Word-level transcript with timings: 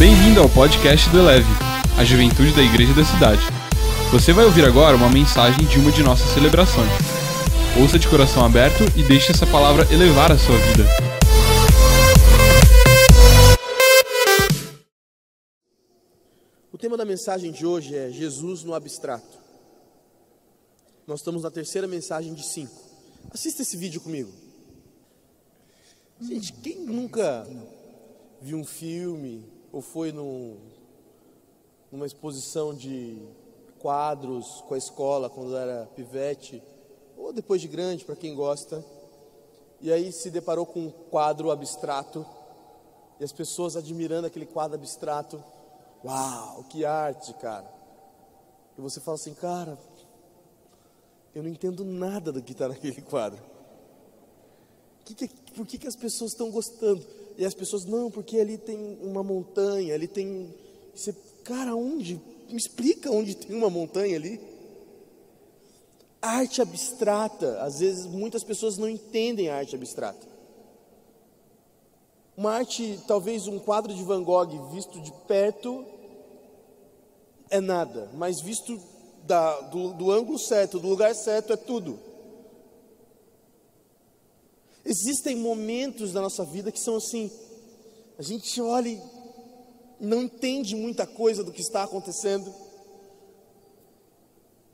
Bem-vindo 0.00 0.40
ao 0.40 0.48
podcast 0.48 1.10
do 1.10 1.18
Eleve, 1.18 1.44
a 1.98 2.02
juventude 2.02 2.56
da 2.56 2.62
igreja 2.62 2.94
da 2.94 3.04
cidade. 3.04 3.42
Você 4.10 4.32
vai 4.32 4.46
ouvir 4.46 4.64
agora 4.64 4.96
uma 4.96 5.10
mensagem 5.10 5.66
de 5.66 5.78
uma 5.78 5.92
de 5.92 6.02
nossas 6.02 6.32
celebrações. 6.32 6.88
Ouça 7.78 7.98
de 7.98 8.08
coração 8.08 8.42
aberto 8.42 8.82
e 8.96 9.06
deixe 9.06 9.30
essa 9.30 9.46
palavra 9.46 9.84
elevar 9.92 10.32
a 10.32 10.38
sua 10.38 10.56
vida. 10.56 10.84
O 16.72 16.78
tema 16.78 16.96
da 16.96 17.04
mensagem 17.04 17.52
de 17.52 17.66
hoje 17.66 17.94
é 17.94 18.10
Jesus 18.10 18.64
no 18.64 18.72
abstrato. 18.72 19.38
Nós 21.06 21.20
estamos 21.20 21.42
na 21.42 21.50
terceira 21.50 21.86
mensagem 21.86 22.32
de 22.32 22.46
cinco. 22.46 22.74
Assista 23.30 23.60
esse 23.60 23.76
vídeo 23.76 24.00
comigo. 24.00 24.32
Gente, 26.18 26.54
quem 26.54 26.86
nunca 26.86 27.46
viu 28.40 28.56
um 28.56 28.64
filme 28.64 29.59
ou 29.72 29.80
foi 29.80 30.12
num, 30.12 30.56
numa 31.90 32.06
exposição 32.06 32.74
de 32.74 33.20
quadros 33.78 34.62
com 34.68 34.74
a 34.74 34.78
escola 34.78 35.30
quando 35.30 35.56
era 35.56 35.86
pivete, 35.94 36.62
ou 37.16 37.32
depois 37.32 37.60
de 37.60 37.68
grande, 37.68 38.04
para 38.04 38.16
quem 38.16 38.34
gosta, 38.34 38.84
e 39.80 39.92
aí 39.92 40.12
se 40.12 40.30
deparou 40.30 40.66
com 40.66 40.80
um 40.80 40.90
quadro 40.90 41.50
abstrato 41.50 42.24
e 43.18 43.24
as 43.24 43.32
pessoas 43.32 43.76
admirando 43.76 44.26
aquele 44.26 44.46
quadro 44.46 44.76
abstrato. 44.76 45.42
Uau, 46.04 46.64
que 46.64 46.84
arte, 46.84 47.32
cara! 47.34 47.70
E 48.76 48.80
você 48.80 49.00
fala 49.00 49.16
assim, 49.16 49.34
cara, 49.34 49.78
eu 51.34 51.42
não 51.42 51.50
entendo 51.50 51.84
nada 51.84 52.32
do 52.32 52.42
que 52.42 52.52
está 52.52 52.68
naquele 52.68 53.02
quadro. 53.02 53.42
Que 55.04 55.14
que, 55.14 55.28
por 55.52 55.66
que, 55.66 55.78
que 55.78 55.86
as 55.86 55.96
pessoas 55.96 56.32
estão 56.32 56.50
gostando? 56.50 57.06
E 57.40 57.44
as 57.46 57.54
pessoas, 57.54 57.86
não, 57.86 58.10
porque 58.10 58.38
ali 58.38 58.58
tem 58.58 58.98
uma 59.00 59.22
montanha, 59.22 59.94
ali 59.94 60.06
tem. 60.06 60.54
Você, 60.94 61.10
cara, 61.42 61.74
onde? 61.74 62.20
Me 62.50 62.58
explica 62.58 63.10
onde 63.10 63.34
tem 63.34 63.56
uma 63.56 63.70
montanha 63.70 64.14
ali. 64.14 64.38
Arte 66.20 66.60
abstrata, 66.60 67.62
às 67.62 67.80
vezes 67.80 68.04
muitas 68.04 68.44
pessoas 68.44 68.76
não 68.76 68.86
entendem 68.86 69.48
a 69.48 69.56
arte 69.56 69.74
abstrata. 69.74 70.28
Uma 72.36 72.56
arte, 72.56 73.00
talvez 73.08 73.46
um 73.46 73.58
quadro 73.58 73.94
de 73.94 74.02
Van 74.02 74.22
Gogh 74.22 74.68
visto 74.70 75.00
de 75.00 75.10
perto 75.26 75.82
é 77.48 77.58
nada, 77.58 78.10
mas 78.12 78.42
visto 78.42 78.78
da, 79.24 79.62
do, 79.62 79.94
do 79.94 80.10
ângulo 80.10 80.38
certo, 80.38 80.78
do 80.78 80.88
lugar 80.88 81.14
certo, 81.14 81.54
é 81.54 81.56
tudo. 81.56 81.98
Existem 84.84 85.36
momentos 85.36 86.12
da 86.12 86.20
nossa 86.20 86.44
vida 86.44 86.72
que 86.72 86.80
são 86.80 86.96
assim, 86.96 87.30
a 88.18 88.22
gente 88.22 88.60
olha 88.60 88.88
e 88.88 89.00
não 90.00 90.22
entende 90.22 90.74
muita 90.74 91.06
coisa 91.06 91.44
do 91.44 91.52
que 91.52 91.60
está 91.60 91.82
acontecendo. 91.82 92.52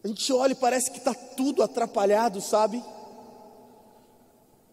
A 0.04 0.08
gente 0.08 0.32
olha 0.32 0.52
e 0.52 0.56
parece 0.56 0.90
que 0.90 0.98
está 0.98 1.12
tudo 1.12 1.62
atrapalhado, 1.62 2.40
sabe? 2.40 2.82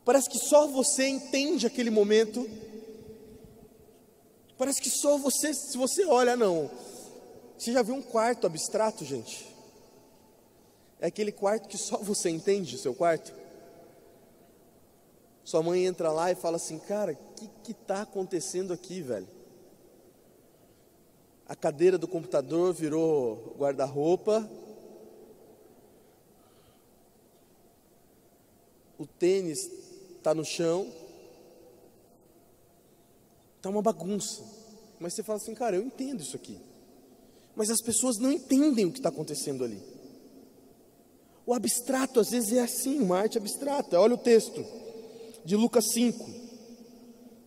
Parece 0.06 0.30
que 0.30 0.38
só 0.38 0.68
você 0.68 1.08
entende 1.08 1.66
aquele 1.66 1.90
momento. 1.90 2.48
Parece 4.58 4.82
que 4.82 4.90
só 4.90 5.18
você, 5.18 5.54
se 5.54 5.76
você 5.78 6.06
olha, 6.06 6.36
não. 6.36 6.70
Você 7.58 7.72
já 7.72 7.82
viu 7.82 7.96
um 7.96 8.02
quarto 8.02 8.46
abstrato, 8.46 9.04
gente? 9.04 9.48
É 11.00 11.08
aquele 11.08 11.32
quarto 11.32 11.68
que 11.68 11.78
só 11.78 11.98
você 11.98 12.30
entende, 12.30 12.78
seu 12.78 12.94
quarto. 12.94 13.34
Sua 15.44 15.62
mãe 15.62 15.86
entra 15.86 16.12
lá 16.12 16.32
e 16.32 16.36
fala 16.36 16.58
assim: 16.58 16.80
Cara, 16.80 17.14
o 17.14 17.62
que 17.64 17.72
está 17.72 18.02
acontecendo 18.04 18.72
aqui, 18.72 19.02
velho? 19.02 19.28
A 21.46 21.56
cadeira 21.56 21.98
do 21.98 22.08
computador 22.08 22.74
virou 22.74 23.56
guarda-roupa. 23.58 24.50
O 28.98 29.06
tênis 29.06 29.70
está 30.18 30.34
no 30.34 30.46
chão. 30.46 30.92
Está 33.58 33.70
uma 33.70 33.82
bagunça. 33.82 34.44
Mas 35.00 35.14
você 35.14 35.24
fala 35.24 35.38
assim, 35.38 35.54
cara, 35.54 35.76
eu 35.76 35.84
entendo 35.84 36.22
isso 36.22 36.36
aqui. 36.38 36.58
Mas 37.56 37.70
as 37.70 37.82
pessoas 37.82 38.18
não 38.18 38.32
entendem 38.32 38.86
o 38.86 38.92
que 38.92 39.00
está 39.00 39.10
acontecendo 39.10 39.64
ali. 39.66 39.82
O 41.46 41.54
abstrato 41.54 42.22
às 42.22 42.32
vezes 42.32 42.54
é 42.54 42.62
assim, 42.62 43.00
uma 43.00 43.20
arte 43.20 43.38
abstrata. 43.38 44.00
Olha 44.00 44.16
o 44.16 44.18
texto 44.18 44.66
de 45.46 45.56
Lucas 45.56 45.86
5. 45.92 46.44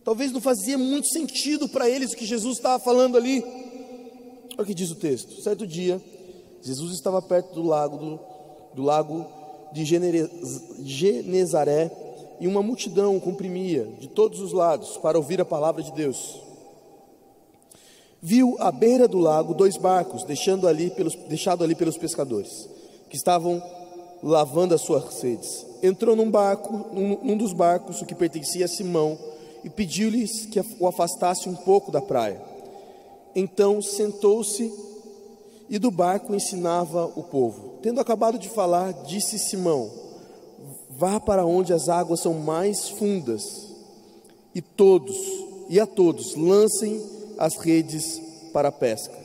Talvez 0.03 0.31
não 0.31 0.39
fazia 0.39 0.77
muito 0.77 1.07
sentido 1.09 1.67
para 1.67 1.89
eles 1.89 2.13
o 2.13 2.15
que 2.15 2.25
Jesus 2.25 2.57
estava 2.57 2.81
falando 2.81 3.17
ali. 3.17 3.43
Olha 4.53 4.63
o 4.63 4.65
que 4.65 4.73
diz 4.73 4.89
o 4.89 4.95
texto. 4.95 5.41
Certo 5.41 5.67
dia, 5.67 6.01
Jesus 6.61 6.93
estava 6.93 7.21
perto 7.21 7.53
do 7.53 7.63
lago 7.63 7.97
do, 7.97 8.19
do 8.75 8.83
lago 8.83 9.25
de 9.73 9.83
Genezaré 10.83 11.91
e 12.39 12.47
uma 12.47 12.63
multidão 12.63 13.19
comprimia 13.19 13.85
de 13.99 14.07
todos 14.07 14.39
os 14.39 14.53
lados 14.53 14.97
para 14.97 15.17
ouvir 15.17 15.41
a 15.41 15.45
palavra 15.45 15.83
de 15.83 15.91
Deus. 15.91 16.41
Viu 18.21 18.55
à 18.59 18.71
beira 18.71 19.07
do 19.07 19.19
lago 19.19 19.53
dois 19.53 19.77
barcos 19.77 20.23
deixando 20.23 20.67
ali 20.67 20.89
pelos, 20.89 21.15
deixado 21.27 21.63
ali 21.63 21.75
pelos 21.75 21.97
pescadores, 21.97 22.67
que 23.09 23.15
estavam 23.15 23.61
lavando 24.23 24.73
as 24.73 24.81
suas 24.81 25.21
redes. 25.21 25.66
Entrou 25.81 26.15
num 26.15 26.29
barco, 26.29 26.93
num, 26.93 27.19
num 27.23 27.37
dos 27.37 27.53
barcos, 27.53 28.01
o 28.01 28.05
que 28.05 28.15
pertencia 28.15 28.65
a 28.65 28.67
Simão, 28.67 29.17
e 29.63 29.69
pediu-lhes 29.69 30.45
que 30.45 30.59
o 30.79 30.87
afastasse 30.87 31.47
um 31.47 31.55
pouco 31.55 31.91
da 31.91 32.01
praia. 32.01 32.41
Então 33.35 33.81
sentou-se 33.81 34.73
e 35.69 35.77
do 35.77 35.91
barco 35.91 36.33
ensinava 36.33 37.05
o 37.15 37.23
povo. 37.23 37.79
Tendo 37.81 37.99
acabado 37.99 38.39
de 38.39 38.49
falar, 38.49 38.91
disse 39.03 39.37
Simão: 39.37 39.91
Vá 40.89 41.19
para 41.19 41.45
onde 41.45 41.73
as 41.73 41.89
águas 41.89 42.21
são 42.21 42.33
mais 42.33 42.89
fundas, 42.89 43.43
e 44.55 44.61
todos, 44.61 45.17
e 45.69 45.79
a 45.79 45.85
todos, 45.85 46.35
lancem 46.35 47.01
as 47.37 47.57
redes 47.57 48.21
para 48.53 48.69
a 48.69 48.71
pesca. 48.71 49.15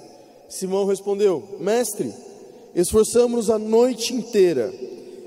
Simão 0.48 0.84
respondeu: 0.84 1.42
Mestre, 1.58 2.12
Esforçamos-nos 2.74 3.50
a 3.50 3.58
noite 3.58 4.14
inteira 4.14 4.72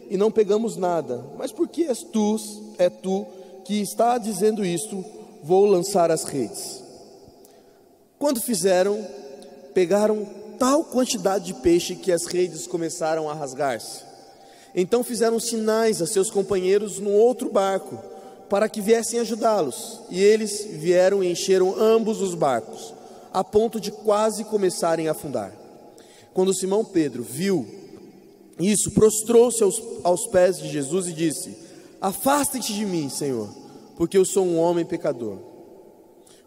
e 0.10 0.18
não 0.18 0.32
pegamos 0.32 0.78
nada. 0.78 1.24
Mas 1.38 1.52
por 1.52 1.68
que 1.68 1.84
és 1.84 2.04
tu, 2.04 2.38
é 2.78 2.90
tu 2.90 3.26
que 3.64 3.82
está 3.82 4.18
dizendo 4.18 4.66
isto? 4.66 5.04
Vou 5.44 5.66
lançar 5.66 6.12
as 6.12 6.24
redes. 6.24 6.84
Quando 8.18 8.42
fizeram, 8.42 9.06
pegaram 9.74 10.26
tal 10.58 10.84
quantidade 10.84 11.46
de 11.46 11.54
peixe 11.56 11.96
que 11.96 12.12
as 12.12 12.26
redes 12.26 12.66
começaram 12.66 13.30
a 13.30 13.34
rasgar-se. 13.34 14.04
Então 14.74 15.04
fizeram 15.04 15.40
sinais 15.40 16.02
a 16.02 16.08
seus 16.08 16.30
companheiros 16.30 17.00
no 17.00 17.12
outro 17.12 17.50
barco 17.50 17.98
para 18.50 18.70
que 18.70 18.82
viessem 18.82 19.20
ajudá-los. 19.20 20.02
E 20.10 20.22
eles 20.22 20.66
vieram 20.70 21.24
e 21.24 21.32
encheram 21.32 21.76
ambos 21.80 22.22
os 22.22 22.36
barcos, 22.36 22.94
a 23.34 23.44
ponto 23.44 23.80
de 23.80 23.92
quase 23.92 24.44
começarem 24.44 25.08
a 25.08 25.12
afundar. 25.12 25.54
Quando 26.34 26.54
Simão 26.54 26.84
Pedro 26.84 27.24
viu 27.24 27.66
isso, 28.60 28.92
prostrou-se 28.92 29.62
aos, 29.62 29.82
aos 30.04 30.28
pés 30.28 30.58
de 30.58 30.70
Jesus 30.70 31.08
e 31.08 31.14
disse: 31.14 31.56
Afasta-te 32.00 32.74
de 32.74 32.86
mim, 32.86 33.10
Senhor, 33.10 33.50
porque 33.98 34.18
eu 34.18 34.26
sou 34.26 34.46
um 34.46 34.58
homem 34.58 34.86
pecador. 34.86 35.38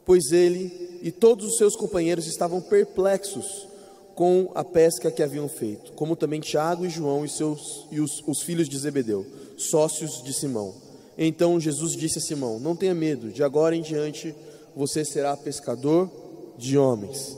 Pois 0.05 0.33
ele 0.33 1.01
e 1.03 1.11
todos 1.11 1.47
os 1.47 1.59
seus 1.59 1.77
companheiros 1.77 2.27
estavam 2.27 2.61
perplexos 2.61 3.69
com 4.15 4.51
a 4.55 4.65
pesca 4.65 5.11
que 5.11 5.23
haviam 5.23 5.49
feito, 5.49 5.93
como 5.93 6.17
também 6.17 6.41
Tiago 6.41 6.85
e 6.85 6.91
João 6.91 7.25
e, 7.25 7.29
seus, 7.29 7.87
e 7.91 8.01
os, 8.01 8.23
os 8.27 8.43
filhos 8.43 8.69
de 8.69 8.79
Zebedeu, 8.79 9.25
sócios 9.57 10.23
de 10.23 10.33
Simão. 10.33 10.75
Então 11.17 11.61
Jesus 11.61 11.93
disse 11.93 12.19
a 12.19 12.23
Simão: 12.23 12.59
Não 12.59 12.75
tenha 12.75 12.95
medo, 12.95 13.31
de 13.31 13.43
agora 13.43 13.77
em 13.77 13.83
diante 13.83 14.35
você 14.75 15.05
será 15.05 15.37
pescador 15.37 16.11
de 16.57 16.79
homens. 16.79 17.37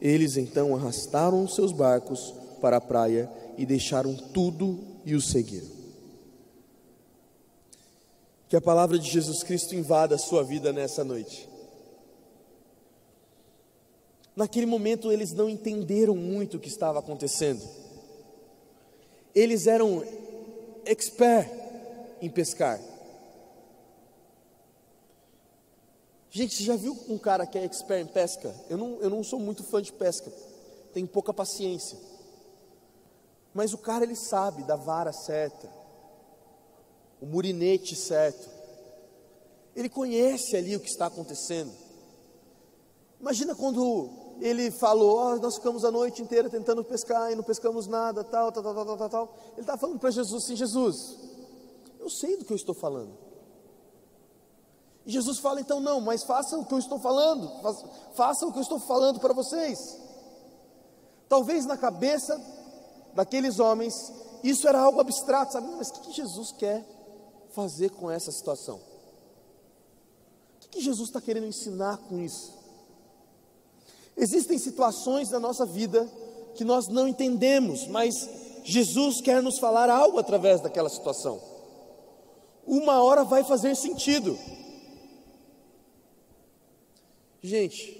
Eles 0.00 0.36
então 0.36 0.74
arrastaram 0.74 1.46
seus 1.46 1.70
barcos 1.70 2.34
para 2.60 2.78
a 2.78 2.80
praia 2.80 3.30
e 3.56 3.66
deixaram 3.66 4.14
tudo 4.14 4.78
e 5.04 5.14
o 5.14 5.20
seguiram. 5.20 5.68
Que 8.48 8.56
a 8.56 8.60
palavra 8.60 8.98
de 8.98 9.08
Jesus 9.08 9.42
Cristo 9.42 9.74
invada 9.74 10.14
a 10.14 10.18
sua 10.18 10.42
vida 10.42 10.72
nessa 10.72 11.02
noite. 11.04 11.48
Naquele 14.34 14.66
momento 14.66 15.12
eles 15.12 15.32
não 15.32 15.48
entenderam 15.48 16.16
muito 16.16 16.56
o 16.56 16.60
que 16.60 16.68
estava 16.68 16.98
acontecendo. 16.98 17.62
Eles 19.34 19.66
eram 19.66 20.04
expert 20.84 21.50
em 22.20 22.30
pescar. 22.30 22.80
Gente, 26.30 26.54
você 26.54 26.62
já 26.62 26.76
viu 26.76 26.98
um 27.08 27.18
cara 27.18 27.46
que 27.46 27.58
é 27.58 27.64
expert 27.64 28.02
em 28.02 28.06
pesca? 28.06 28.54
Eu 28.70 28.78
não, 28.78 28.98
eu 29.00 29.10
não 29.10 29.22
sou 29.22 29.38
muito 29.38 29.62
fã 29.62 29.82
de 29.82 29.92
pesca, 29.92 30.32
tenho 30.94 31.06
pouca 31.06 31.32
paciência. 31.34 31.98
Mas 33.54 33.72
o 33.72 33.78
cara 33.78 34.04
ele 34.04 34.16
sabe 34.16 34.62
da 34.62 34.76
vara 34.76 35.12
certa, 35.12 35.68
o 37.20 37.26
murinete 37.26 37.94
certo. 37.94 38.48
Ele 39.74 39.88
conhece 39.88 40.56
ali 40.56 40.76
o 40.76 40.80
que 40.80 40.88
está 40.88 41.06
acontecendo. 41.06 41.72
Imagina 43.20 43.54
quando 43.54 44.10
ele 44.40 44.70
falou, 44.70 45.16
oh, 45.18 45.36
nós 45.36 45.54
ficamos 45.54 45.84
a 45.84 45.90
noite 45.90 46.22
inteira 46.22 46.50
tentando 46.50 46.82
pescar 46.82 47.30
e 47.30 47.36
não 47.36 47.44
pescamos 47.44 47.86
nada, 47.86 48.24
tal, 48.24 48.50
tal, 48.50 48.62
tal, 48.62 48.74
tal, 48.74 48.96
tal, 48.96 49.08
tal. 49.08 49.36
Ele 49.52 49.60
está 49.60 49.76
falando 49.76 49.98
para 49.98 50.10
Jesus 50.10 50.44
assim, 50.44 50.56
Jesus, 50.56 51.16
eu 52.00 52.10
sei 52.10 52.36
do 52.36 52.44
que 52.44 52.52
eu 52.52 52.56
estou 52.56 52.74
falando. 52.74 53.16
E 55.06 55.12
Jesus 55.12 55.38
fala, 55.38 55.60
então 55.60 55.80
não, 55.80 56.00
mas 56.00 56.24
faça 56.24 56.56
o 56.56 56.64
que 56.64 56.74
eu 56.74 56.78
estou 56.78 56.98
falando, 56.98 57.48
faça, 57.62 57.88
faça 58.14 58.46
o 58.46 58.52
que 58.52 58.58
eu 58.58 58.62
estou 58.62 58.80
falando 58.80 59.20
para 59.20 59.32
vocês. 59.32 59.78
Talvez 61.28 61.64
na 61.64 61.76
cabeça 61.76 62.40
daqueles 63.14 63.58
homens, 63.58 64.12
isso 64.42 64.66
era 64.66 64.80
algo 64.80 65.00
abstrato, 65.00 65.52
sabe? 65.52 65.68
Mas 65.76 65.88
o 65.88 65.92
que 66.00 66.12
Jesus 66.12 66.52
quer 66.52 66.84
fazer 67.50 67.90
com 67.90 68.10
essa 68.10 68.32
situação? 68.32 68.80
O 70.64 70.68
que 70.68 70.80
Jesus 70.80 71.08
está 71.08 71.20
querendo 71.20 71.46
ensinar 71.46 71.98
com 72.08 72.18
isso? 72.18 72.52
Existem 74.16 74.58
situações 74.58 75.30
na 75.30 75.38
nossa 75.38 75.64
vida 75.64 76.08
que 76.54 76.64
nós 76.64 76.88
não 76.88 77.08
entendemos, 77.08 77.86
mas 77.86 78.28
Jesus 78.64 79.20
quer 79.20 79.42
nos 79.42 79.58
falar 79.58 79.88
algo 79.90 80.18
através 80.18 80.60
daquela 80.60 80.88
situação. 80.88 81.40
Uma 82.66 83.02
hora 83.02 83.24
vai 83.24 83.42
fazer 83.42 83.74
sentido. 83.74 84.38
Gente, 87.42 87.98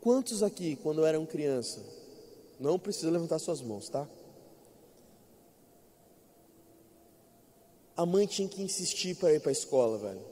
quantos 0.00 0.42
aqui, 0.42 0.76
quando 0.76 1.06
eram 1.06 1.24
criança, 1.24 1.80
não 2.58 2.78
precisa 2.78 3.10
levantar 3.10 3.38
suas 3.38 3.60
mãos, 3.60 3.88
tá? 3.88 4.08
A 7.96 8.04
mãe 8.04 8.26
tinha 8.26 8.48
que 8.48 8.62
insistir 8.62 9.16
para 9.16 9.32
ir 9.32 9.40
para 9.40 9.50
a 9.50 9.52
escola, 9.52 9.98
velho. 9.98 10.24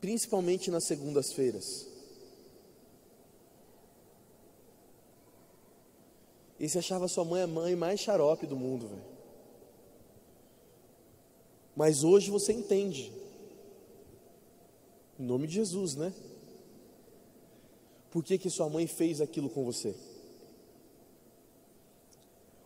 Principalmente 0.00 0.70
nas 0.70 0.84
segundas-feiras. 0.84 1.86
E 6.58 6.68
você 6.68 6.78
achava 6.78 7.08
sua 7.08 7.24
mãe 7.24 7.42
a 7.42 7.46
mãe 7.46 7.76
mais 7.76 8.00
xarope 8.00 8.46
do 8.46 8.56
mundo, 8.56 8.88
velho. 8.88 9.04
Mas 11.76 12.04
hoje 12.04 12.30
você 12.30 12.52
entende 12.52 13.12
em 15.18 15.24
nome 15.24 15.46
de 15.46 15.54
Jesus, 15.54 15.94
né? 15.94 16.12
Por 18.14 18.22
que, 18.22 18.38
que 18.38 18.48
sua 18.48 18.70
mãe 18.70 18.86
fez 18.86 19.20
aquilo 19.20 19.50
com 19.50 19.64
você? 19.64 19.92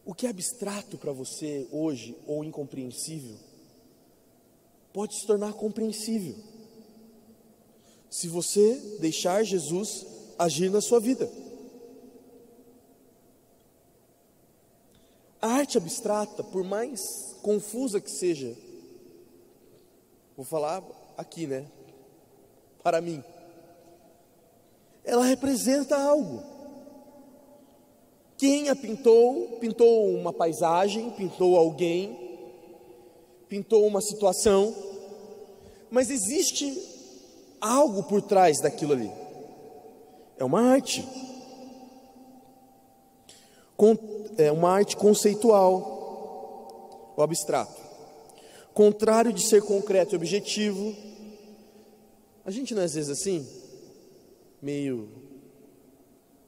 O 0.05 0.12
que 0.12 0.27
é 0.27 0.29
abstrato 0.29 0.99
para 0.99 1.11
você 1.11 1.67
hoje 1.73 2.15
ou 2.27 2.45
incompreensível 2.45 3.35
pode 4.93 5.15
se 5.15 5.27
tornar 5.27 5.55
compreensível 5.55 6.37
se 8.11 8.29
você 8.29 8.75
deixar 9.00 9.43
Jesus 9.43 10.05
agir 10.39 10.71
na 10.71 10.83
sua 10.83 11.00
vida. 11.00 11.33
A 15.41 15.49
arte 15.49 15.79
abstrata, 15.79 16.45
por 16.45 16.62
mais 16.62 17.35
confusa 17.41 18.03
que 18.03 18.11
seja, 18.11 18.55
vou 20.37 20.45
falar 20.45 20.85
aqui, 21.17 21.47
né? 21.47 21.67
para 22.83 23.00
mim. 23.00 23.25
Ela 25.09 25.25
representa 25.25 25.97
algo. 25.97 26.43
Quem 28.37 28.69
a 28.69 28.77
pintou, 28.77 29.57
pintou 29.59 30.15
uma 30.15 30.35
paisagem, 30.35 31.11
pintou 31.13 31.57
alguém, 31.57 32.39
pintou 33.49 33.87
uma 33.87 34.03
situação, 34.03 34.75
mas 35.91 36.11
existe 36.11 36.79
algo 37.59 38.03
por 38.03 38.21
trás 38.21 38.61
daquilo 38.61 38.93
ali. 38.93 39.11
É 40.37 40.45
uma 40.45 40.61
arte. 40.61 41.09
É 44.37 44.53
uma 44.53 44.71
arte 44.71 44.95
conceitual, 44.95 47.15
o 47.17 47.23
abstrato. 47.23 47.81
Contrário 48.75 49.33
de 49.33 49.49
ser 49.49 49.63
concreto 49.63 50.15
e 50.15 50.17
objetivo, 50.17 50.95
a 52.45 52.51
gente 52.51 52.75
não 52.75 52.83
é 52.83 52.85
às 52.85 52.95
vezes 52.95 53.11
assim, 53.11 53.49
meio 54.61 55.09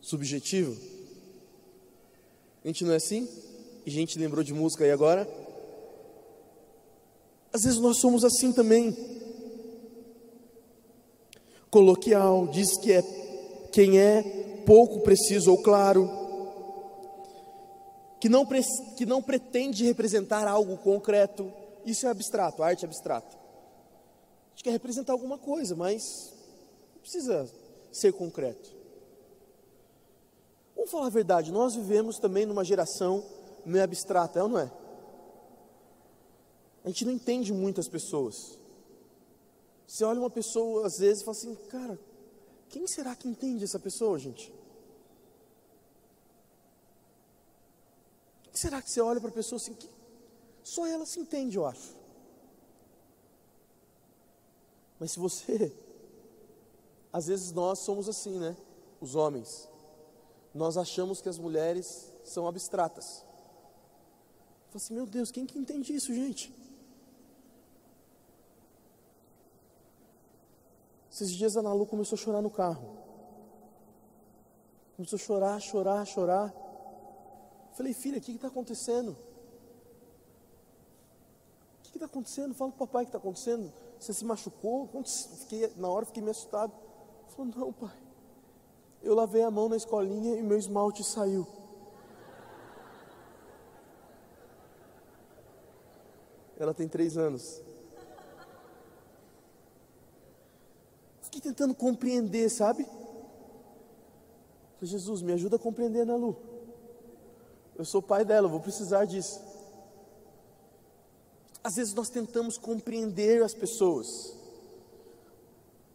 subjetivo? 0.01 0.77
A 2.65 2.67
gente 2.69 2.85
não 2.85 2.93
é 2.93 2.97
assim? 2.97 3.29
E 3.87 3.91
a 3.91 3.93
gente 3.93 4.19
lembrou 4.19 4.45
de 4.45 4.53
música 4.53 4.85
aí 4.85 4.91
agora? 4.91 5.29
Às 7.53 7.63
vezes 7.63 7.79
nós 7.79 7.99
somos 7.99 8.25
assim 8.25 8.53
também. 8.53 8.97
Coloquial, 11.71 12.47
diz 12.49 12.77
que 12.79 12.93
é 12.93 13.03
quem 13.73 13.99
é 13.99 14.23
pouco 14.67 15.01
preciso 15.01 15.51
ou 15.51 15.63
claro, 15.63 16.09
que 18.21 18.29
não, 18.29 18.47
que 18.97 19.07
não 19.07 19.23
pretende 19.23 19.85
representar 19.85 20.47
algo 20.47 20.77
concreto. 20.79 21.53
Isso 21.87 22.07
é 22.07 22.11
abstrato, 22.11 22.63
arte 22.63 22.85
abstrata 22.85 23.41
gente 24.61 24.65
quer 24.65 24.71
representar 24.73 25.15
alguma 25.15 25.39
coisa, 25.39 25.75
mas 25.75 26.03
não 26.95 27.01
precisa 27.01 27.51
ser 27.93 28.13
concreto. 28.13 28.75
Vamos 30.75 30.91
falar 30.91 31.07
a 31.07 31.11
verdade, 31.11 31.53
nós 31.53 31.75
vivemos 31.75 32.19
também 32.19 32.47
numa 32.47 32.65
geração 32.65 33.25
meio 33.65 33.85
abstrata, 33.85 34.39
é 34.39 34.43
ou 34.43 34.49
não 34.49 34.59
é? 34.59 34.71
A 36.85 36.89
gente 36.89 37.05
não 37.05 37.13
entende 37.13 37.53
muitas 37.53 37.89
pessoas. 37.89 38.59
Você 39.87 40.05
olha 40.05 40.21
uma 40.21 40.31
pessoa 40.31 40.87
às 40.87 40.99
vezes 40.99 41.23
e 41.23 41.25
fala 41.25 41.37
assim, 41.37 41.55
cara, 41.69 41.99
quem 42.69 42.87
será 42.87 43.15
que 43.15 43.29
entende 43.29 43.65
essa 43.65 43.79
pessoa, 43.79 44.19
gente? 44.19 44.53
Será 48.53 48.81
que 48.81 48.91
você 48.91 49.01
olha 49.01 49.21
para 49.21 49.31
a 49.31 49.33
pessoa 49.33 49.57
assim, 49.57 49.75
que 49.75 49.89
só 50.63 50.87
ela 50.87 51.07
se 51.07 51.19
entende, 51.19 51.57
eu 51.57 51.67
acho. 51.67 51.97
Mas 54.99 55.13
se 55.13 55.19
você. 55.19 55.75
Às 57.13 57.27
vezes 57.27 57.53
nós 57.53 57.81
somos 57.81 58.09
assim, 58.09 58.39
né? 58.39 58.57
Os 59.01 59.15
homens. 59.15 59.69
Nós 60.55 60.77
achamos 60.77 61.21
que 61.21 61.29
as 61.29 61.39
mulheres 61.39 62.13
são 62.25 62.47
abstratas. 62.47 63.25
Fala 64.71 64.77
assim, 64.77 64.95
meu 64.95 65.07
Deus, 65.07 65.31
quem 65.31 65.47
que 65.47 65.59
entende 65.59 65.93
isso, 65.93 66.15
gente? 66.15 66.55
Esses 71.11 71.33
dias 71.33 71.57
a 71.57 71.63
Nalu 71.63 71.87
começou 71.87 72.17
a 72.17 72.19
chorar 72.19 72.41
no 72.41 72.51
carro. 72.51 72.97
Começou 74.97 75.17
a 75.17 75.21
chorar, 75.21 75.61
chorar, 75.61 76.07
chorar. 76.07 76.55
Falei, 77.73 77.93
filha, 77.93 78.19
o 78.19 78.21
que 78.21 78.33
está 78.33 78.49
acontecendo? 78.49 79.17
O 81.79 81.83
que 81.83 81.97
está 81.97 82.07
acontecendo? 82.07 82.55
Fala 82.55 82.71
para 82.71 82.85
o 82.85 82.87
papai 82.87 83.03
o 83.03 83.07
que 83.07 83.09
está 83.09 83.19
acontecendo. 83.19 83.73
Você 83.99 84.15
se 84.15 84.25
machucou? 84.25 84.89
Fiquei, 85.41 85.73
na 85.77 85.89
hora 85.89 86.07
fiquei 86.07 86.23
meio 86.23 86.31
assustado. 86.31 86.73
Falou, 87.31 87.53
não, 87.57 87.73
pai. 87.73 87.97
Eu 89.03 89.15
lavei 89.15 89.43
a 89.43 89.51
mão 89.51 89.69
na 89.69 89.77
escolinha 89.77 90.37
e 90.37 90.43
meu 90.43 90.59
esmalte 90.59 91.03
saiu. 91.03 91.47
Ela 96.59 96.75
tem 96.75 96.87
três 96.87 97.17
anos. 97.17 97.63
Fiquei 101.23 101.41
tentando 101.41 101.75
compreender, 101.75 102.51
sabe? 102.51 102.85
Falei, 102.85 102.99
Jesus, 104.81 105.23
me 105.23 105.33
ajuda 105.33 105.57
a 105.57 105.59
compreender, 105.59 106.01
Ana 106.01 106.17
Lu. 106.17 106.37
Eu 107.77 107.85
sou 107.85 108.03
pai 108.03 108.25
dela, 108.25 108.49
vou 108.49 108.61
precisar 108.61 109.07
disso. 109.07 109.41
Às 111.63 111.77
vezes 111.77 111.95
nós 111.95 112.11
tentamos 112.11 112.59
compreender 112.59 113.43
as 113.43 113.55
pessoas. 113.55 114.40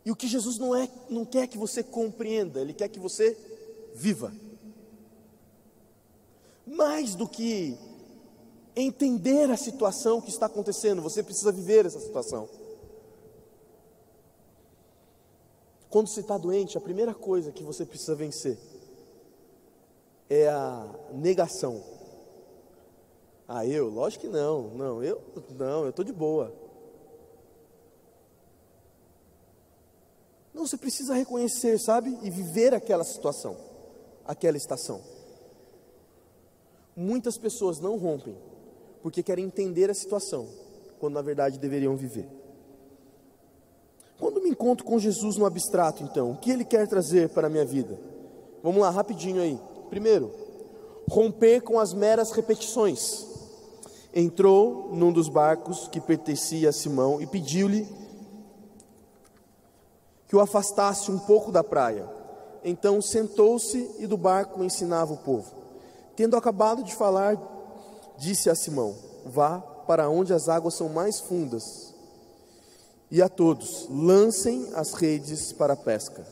E 0.05 0.11
o 0.11 0.15
que 0.15 0.27
Jesus 0.27 0.57
não 0.59 0.75
é, 0.75 0.87
não 1.09 1.25
quer 1.25 1.47
que 1.47 1.57
você 1.57 1.83
compreenda, 1.83 2.61
ele 2.61 2.73
quer 2.73 2.87
que 2.87 2.99
você 2.99 3.35
viva. 3.93 4.31
Mais 6.65 7.15
do 7.15 7.27
que 7.27 7.77
entender 8.75 9.49
a 9.49 9.57
situação 9.57 10.21
que 10.21 10.29
está 10.29 10.45
acontecendo, 10.45 11.01
você 11.01 11.23
precisa 11.23 11.51
viver 11.51 11.85
essa 11.85 11.99
situação. 11.99 12.47
Quando 15.89 16.07
você 16.07 16.19
está 16.19 16.37
doente, 16.37 16.77
a 16.77 16.81
primeira 16.81 17.13
coisa 17.13 17.51
que 17.51 17.63
você 17.63 17.85
precisa 17.85 18.15
vencer 18.15 18.57
é 20.29 20.47
a 20.49 20.87
negação 21.13 21.95
ah, 23.47 23.65
eu? 23.65 23.89
Lógico 23.89 24.25
que 24.25 24.29
não. 24.29 24.69
Não, 24.69 25.03
eu 25.03 25.21
não, 25.51 25.83
eu 25.83 25.89
estou 25.89 26.03
de 26.03 26.13
boa. 26.13 26.51
Não, 30.55 30.65
você 30.65 30.77
precisa 30.77 31.13
reconhecer, 31.13 31.77
sabe? 31.77 32.17
E 32.23 32.29
viver 32.29 32.73
aquela 32.73 33.03
situação, 33.03 33.57
aquela 34.25 34.55
estação. 34.55 35.01
Muitas 36.95 37.37
pessoas 37.37 37.81
não 37.81 37.97
rompem 37.97 38.37
porque 39.03 39.21
querem 39.21 39.43
entender 39.43 39.91
a 39.91 39.93
situação, 39.93 40.47
quando 40.97 41.15
na 41.15 41.21
verdade 41.21 41.59
deveriam 41.59 41.97
viver. 41.97 42.25
Quando 44.17 44.41
me 44.41 44.49
encontro 44.49 44.85
com 44.85 44.97
Jesus 44.97 45.35
no 45.35 45.45
abstrato, 45.45 46.01
então, 46.01 46.31
o 46.31 46.37
que 46.37 46.51
ele 46.51 46.63
quer 46.63 46.87
trazer 46.87 47.27
para 47.29 47.47
a 47.47 47.49
minha 47.49 47.65
vida? 47.65 47.99
Vamos 48.63 48.79
lá, 48.79 48.89
rapidinho 48.89 49.41
aí. 49.41 49.59
Primeiro, 49.89 50.31
romper 51.09 51.61
com 51.61 51.77
as 51.77 51.93
meras 51.93 52.31
repetições. 52.31 53.27
Entrou 54.13 54.89
num 54.93 55.11
dos 55.11 55.27
barcos 55.27 55.89
que 55.89 55.99
pertencia 55.99 56.69
a 56.69 56.71
Simão 56.71 57.21
e 57.21 57.27
pediu-lhe 57.27 57.85
que 60.27 60.35
o 60.35 60.39
afastasse 60.39 61.11
um 61.11 61.19
pouco 61.19 61.51
da 61.51 61.63
praia. 61.63 62.09
Então 62.63 63.01
sentou-se 63.01 63.95
e 63.99 64.07
do 64.07 64.17
barco 64.17 64.63
ensinava 64.63 65.13
o 65.13 65.17
povo. 65.17 65.53
Tendo 66.15 66.35
acabado 66.35 66.83
de 66.83 66.95
falar, 66.95 67.37
disse 68.17 68.49
a 68.49 68.55
Simão: 68.55 68.95
Vá 69.25 69.59
para 69.59 70.09
onde 70.09 70.33
as 70.33 70.49
águas 70.49 70.73
são 70.73 70.89
mais 70.89 71.19
fundas, 71.19 71.93
e 73.11 73.21
a 73.21 73.29
todos 73.29 73.87
lancem 73.89 74.69
as 74.73 74.93
redes 74.93 75.53
para 75.53 75.73
a 75.73 75.77
pesca. 75.77 76.25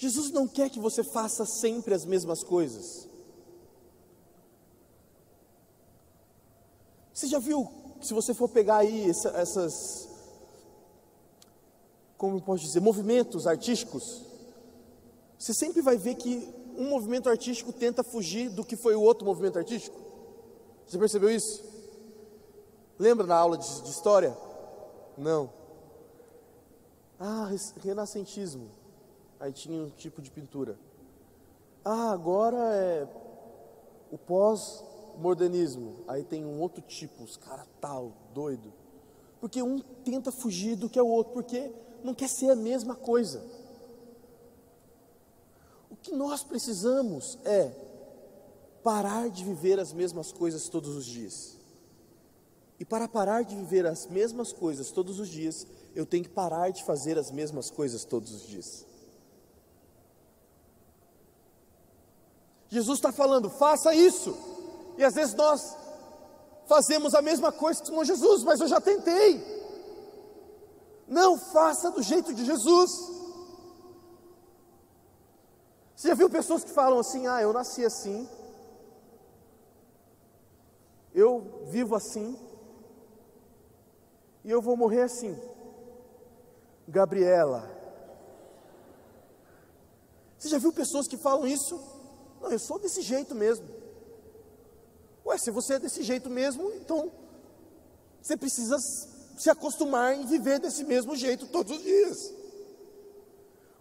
Jesus 0.00 0.30
não 0.30 0.48
quer 0.48 0.70
que 0.70 0.80
você 0.80 1.04
faça 1.04 1.44
sempre 1.44 1.92
as 1.92 2.06
mesmas 2.06 2.42
coisas. 2.42 3.09
Você 7.20 7.26
já 7.26 7.38
viu, 7.38 7.70
se 8.00 8.14
você 8.14 8.32
for 8.32 8.48
pegar 8.48 8.78
aí 8.78 9.10
essa, 9.10 9.28
essas, 9.36 10.08
como 12.16 12.38
eu 12.38 12.40
posso 12.40 12.64
dizer, 12.64 12.80
movimentos 12.80 13.46
artísticos, 13.46 14.22
você 15.38 15.52
sempre 15.52 15.82
vai 15.82 15.98
ver 15.98 16.14
que 16.14 16.48
um 16.78 16.88
movimento 16.88 17.28
artístico 17.28 17.74
tenta 17.74 18.02
fugir 18.02 18.48
do 18.48 18.64
que 18.64 18.74
foi 18.74 18.94
o 18.94 19.02
outro 19.02 19.26
movimento 19.26 19.58
artístico. 19.58 20.00
Você 20.86 20.96
percebeu 20.96 21.28
isso? 21.28 21.62
Lembra 22.98 23.26
na 23.26 23.36
aula 23.36 23.58
de, 23.58 23.82
de 23.82 23.90
história? 23.90 24.34
Não. 25.18 25.52
Ah, 27.18 27.50
renascentismo. 27.82 28.70
Aí 29.38 29.52
tinha 29.52 29.78
um 29.78 29.90
tipo 29.90 30.22
de 30.22 30.30
pintura. 30.30 30.78
Ah, 31.84 32.12
agora 32.12 32.56
é 32.76 33.06
o 34.10 34.16
pós-modernismo. 35.20 36.02
Aí 36.08 36.24
tem 36.24 36.44
um 36.44 36.58
outro 36.60 36.82
tipo, 36.82 37.22
os 37.22 37.36
caras 37.36 37.66
tal, 37.80 38.12
doido. 38.34 38.72
Porque 39.40 39.62
um 39.62 39.78
tenta 39.78 40.32
fugir 40.32 40.76
do 40.76 40.88
que 40.88 40.98
é 40.98 41.02
o 41.02 41.06
outro, 41.06 41.32
porque 41.34 41.70
não 42.02 42.14
quer 42.14 42.28
ser 42.28 42.50
a 42.50 42.56
mesma 42.56 42.94
coisa. 42.94 43.42
O 45.90 45.96
que 45.96 46.12
nós 46.12 46.42
precisamos 46.42 47.38
é 47.44 47.70
parar 48.82 49.28
de 49.28 49.44
viver 49.44 49.78
as 49.78 49.92
mesmas 49.92 50.32
coisas 50.32 50.68
todos 50.68 50.96
os 50.96 51.04
dias. 51.04 51.56
E 52.78 52.84
para 52.84 53.06
parar 53.06 53.42
de 53.42 53.54
viver 53.54 53.86
as 53.86 54.06
mesmas 54.06 54.52
coisas 54.52 54.90
todos 54.90 55.20
os 55.20 55.28
dias, 55.28 55.66
eu 55.94 56.06
tenho 56.06 56.24
que 56.24 56.30
parar 56.30 56.70
de 56.70 56.82
fazer 56.84 57.18
as 57.18 57.30
mesmas 57.30 57.70
coisas 57.70 58.04
todos 58.04 58.32
os 58.32 58.46
dias. 58.46 58.86
Jesus 62.70 62.98
está 62.98 63.12
falando, 63.12 63.50
faça 63.50 63.92
isso. 63.94 64.49
E 64.96 65.04
às 65.04 65.14
vezes 65.14 65.34
nós 65.34 65.76
fazemos 66.66 67.14
a 67.14 67.22
mesma 67.22 67.50
coisa 67.50 67.82
com 67.84 68.04
Jesus, 68.04 68.44
mas 68.44 68.60
eu 68.60 68.68
já 68.68 68.80
tentei. 68.80 69.42
Não 71.06 71.36
faça 71.36 71.90
do 71.90 72.02
jeito 72.02 72.32
de 72.32 72.44
Jesus. 72.44 72.90
Você 75.96 76.08
já 76.08 76.14
viu 76.14 76.30
pessoas 76.30 76.62
que 76.62 76.70
falam 76.70 76.98
assim: 76.98 77.26
ah, 77.26 77.42
eu 77.42 77.52
nasci 77.52 77.84
assim, 77.84 78.28
eu 81.12 81.64
vivo 81.66 81.94
assim, 81.94 82.38
e 84.44 84.50
eu 84.50 84.62
vou 84.62 84.76
morrer 84.76 85.02
assim. 85.02 85.36
Gabriela. 86.86 87.68
Você 90.38 90.48
já 90.48 90.58
viu 90.58 90.72
pessoas 90.72 91.06
que 91.06 91.16
falam 91.16 91.46
isso? 91.46 91.78
Não, 92.40 92.50
eu 92.50 92.58
sou 92.58 92.78
desse 92.78 93.02
jeito 93.02 93.34
mesmo. 93.34 93.79
Ué, 95.26 95.38
se 95.38 95.50
você 95.50 95.74
é 95.74 95.78
desse 95.78 96.02
jeito 96.02 96.30
mesmo, 96.30 96.72
então 96.74 97.10
você 98.20 98.36
precisa 98.36 98.76
se 99.36 99.48
acostumar 99.48 100.14
em 100.14 100.26
viver 100.26 100.58
desse 100.60 100.84
mesmo 100.84 101.16
jeito 101.16 101.46
todos 101.46 101.76
os 101.76 101.82
dias. 101.82 102.32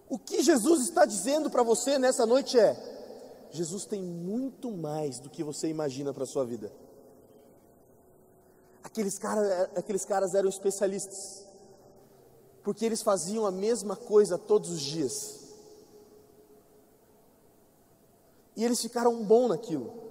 O 0.08 0.17
que 0.17 0.41
Jesus 0.41 0.84
está 0.84 1.05
dizendo 1.05 1.50
para 1.50 1.62
você 1.62 2.00
nessa 2.00 2.25
noite 2.25 2.58
é: 2.58 3.48
Jesus 3.51 3.86
tem 3.86 4.01
muito 4.01 4.72
mais 4.72 5.19
do 5.19 5.29
que 5.29 5.43
você 5.43 5.67
imagina 5.67 6.13
para 6.13 6.24
a 6.24 6.27
sua 6.27 6.46
vida. 6.46 6.72
Aqueles, 8.84 9.19
cara, 9.19 9.69
aqueles 9.75 10.05
caras 10.05 10.34
eram 10.34 10.50
especialistas, 10.50 11.46
porque 12.63 12.86
eles 12.86 13.01
faziam 13.01 13.46
a 13.46 13.51
mesma 13.51 13.96
coisa 13.96 14.38
todos 14.38 14.69
os 14.72 14.81
dias. 14.81 15.39
E 18.55 18.65
eles 18.65 18.81
ficaram 18.81 19.24
bom 19.24 19.48
naquilo. 19.48 20.08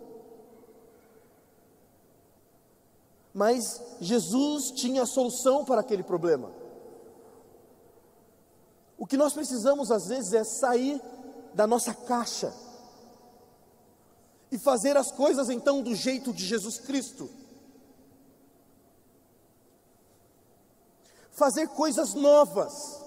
Mas 3.32 3.80
Jesus 4.00 4.70
tinha 4.72 5.02
a 5.02 5.06
solução 5.06 5.64
para 5.64 5.80
aquele 5.80 6.02
problema. 6.02 6.50
O 8.96 9.06
que 9.06 9.16
nós 9.16 9.32
precisamos 9.32 9.90
às 9.90 10.08
vezes 10.08 10.32
é 10.32 10.42
sair 10.42 11.00
da 11.54 11.66
nossa 11.66 11.94
caixa 11.94 12.52
e 14.50 14.58
fazer 14.58 14.96
as 14.96 15.12
coisas 15.12 15.50
então 15.50 15.82
do 15.82 15.94
jeito 15.94 16.32
de 16.32 16.44
Jesus 16.44 16.78
Cristo. 16.78 17.30
Fazer 21.30 21.68
coisas 21.68 22.14
novas. 22.14 23.04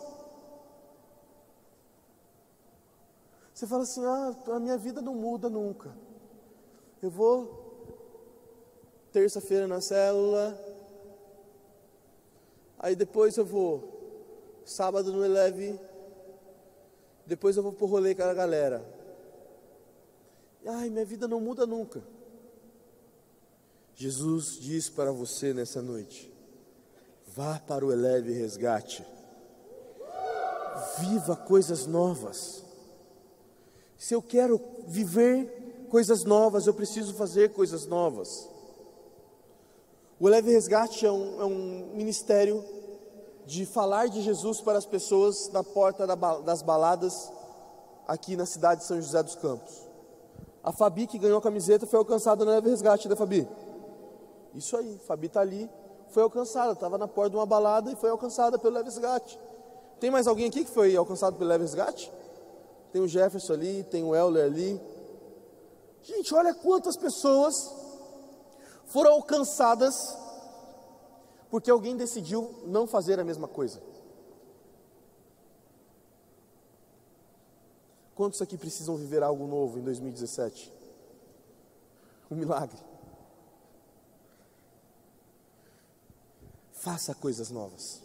Você 3.53 3.67
fala 3.67 3.83
assim: 3.83 4.03
ah, 4.05 4.33
a 4.53 4.59
minha 4.59 4.77
vida 4.77 5.01
não 5.01 5.13
muda 5.13 5.49
nunca. 5.49 5.93
Eu 7.01 7.11
vou 7.11 7.60
terça-feira 9.11 9.67
na 9.67 9.81
célula, 9.81 10.59
aí 12.79 12.95
depois 12.95 13.37
eu 13.37 13.45
vou 13.45 14.61
sábado 14.65 15.11
no 15.11 15.23
Eleve, 15.23 15.79
depois 17.25 17.57
eu 17.57 17.63
vou 17.63 17.73
pro 17.73 17.85
rolê 17.85 18.15
com 18.15 18.23
a 18.23 18.33
galera. 18.33 18.83
Ai, 20.65 20.89
minha 20.89 21.05
vida 21.05 21.27
não 21.27 21.39
muda 21.39 21.65
nunca. 21.65 22.01
Jesus 23.95 24.57
diz 24.59 24.89
para 24.89 25.11
você 25.11 25.53
nessa 25.53 25.81
noite: 25.81 26.31
vá 27.27 27.59
para 27.59 27.85
o 27.85 27.91
Eleve 27.91 28.33
Resgate, 28.33 29.05
viva 30.99 31.35
coisas 31.35 31.85
novas. 31.85 32.63
Se 33.97 34.15
eu 34.15 34.21
quero 34.21 34.59
viver 34.87 35.85
coisas 35.89 36.23
novas, 36.23 36.65
eu 36.65 36.73
preciso 36.73 37.13
fazer 37.13 37.51
coisas 37.51 37.85
novas. 37.85 38.50
O 40.21 40.29
Eleve 40.29 40.51
Resgate 40.51 41.03
é 41.03 41.11
um, 41.11 41.41
é 41.41 41.45
um 41.45 41.89
ministério 41.95 42.63
de 43.47 43.65
falar 43.65 44.07
de 44.07 44.21
Jesus 44.21 44.61
para 44.61 44.77
as 44.77 44.85
pessoas 44.85 45.49
na 45.49 45.63
porta 45.63 46.05
das 46.45 46.61
baladas 46.61 47.33
aqui 48.07 48.35
na 48.35 48.45
cidade 48.45 48.81
de 48.81 48.87
São 48.87 49.01
José 49.01 49.23
dos 49.23 49.33
Campos. 49.33 49.89
A 50.63 50.71
Fabi 50.71 51.07
que 51.07 51.17
ganhou 51.17 51.39
a 51.39 51.41
camiseta 51.41 51.87
foi 51.87 51.97
alcançada 51.97 52.45
no 52.45 52.51
Eleve 52.51 52.69
Resgate, 52.69 53.09
né 53.09 53.15
Fabi? 53.15 53.47
Isso 54.53 54.77
aí, 54.77 55.01
Fabi 55.07 55.25
está 55.25 55.41
ali, 55.41 55.67
foi 56.09 56.21
alcançada, 56.21 56.73
estava 56.73 56.99
na 56.99 57.07
porta 57.07 57.31
de 57.31 57.37
uma 57.37 57.47
balada 57.47 57.91
e 57.91 57.95
foi 57.95 58.11
alcançada 58.11 58.59
pelo 58.59 58.75
Leve 58.75 58.89
Resgate. 58.89 59.39
Tem 59.99 60.11
mais 60.11 60.27
alguém 60.27 60.49
aqui 60.49 60.63
que 60.63 60.69
foi 60.69 60.95
alcançado 60.95 61.35
pelo 61.35 61.49
Leve 61.49 61.63
Resgate? 61.63 62.13
tem 62.91 63.01
o 63.01 63.07
Jefferson 63.07 63.53
ali, 63.53 63.83
tem 63.89 64.03
o 64.03 64.13
Euler 64.13 64.45
ali. 64.45 64.79
Gente, 66.03 66.31
olha 66.35 66.53
quantas 66.53 66.95
pessoas 66.95 67.80
foram 68.91 69.13
alcançadas 69.13 70.17
porque 71.49 71.71
alguém 71.71 71.97
decidiu 71.97 72.63
não 72.67 72.85
fazer 72.85 73.19
a 73.19 73.23
mesma 73.23 73.47
coisa. 73.47 73.81
Quantos 78.13 78.41
aqui 78.41 78.57
precisam 78.57 78.95
viver 78.95 79.23
algo 79.23 79.47
novo 79.47 79.79
em 79.79 79.81
2017? 79.81 80.71
Um 82.29 82.35
milagre. 82.35 82.79
Faça 86.73 87.15
coisas 87.15 87.49
novas. 87.49 88.01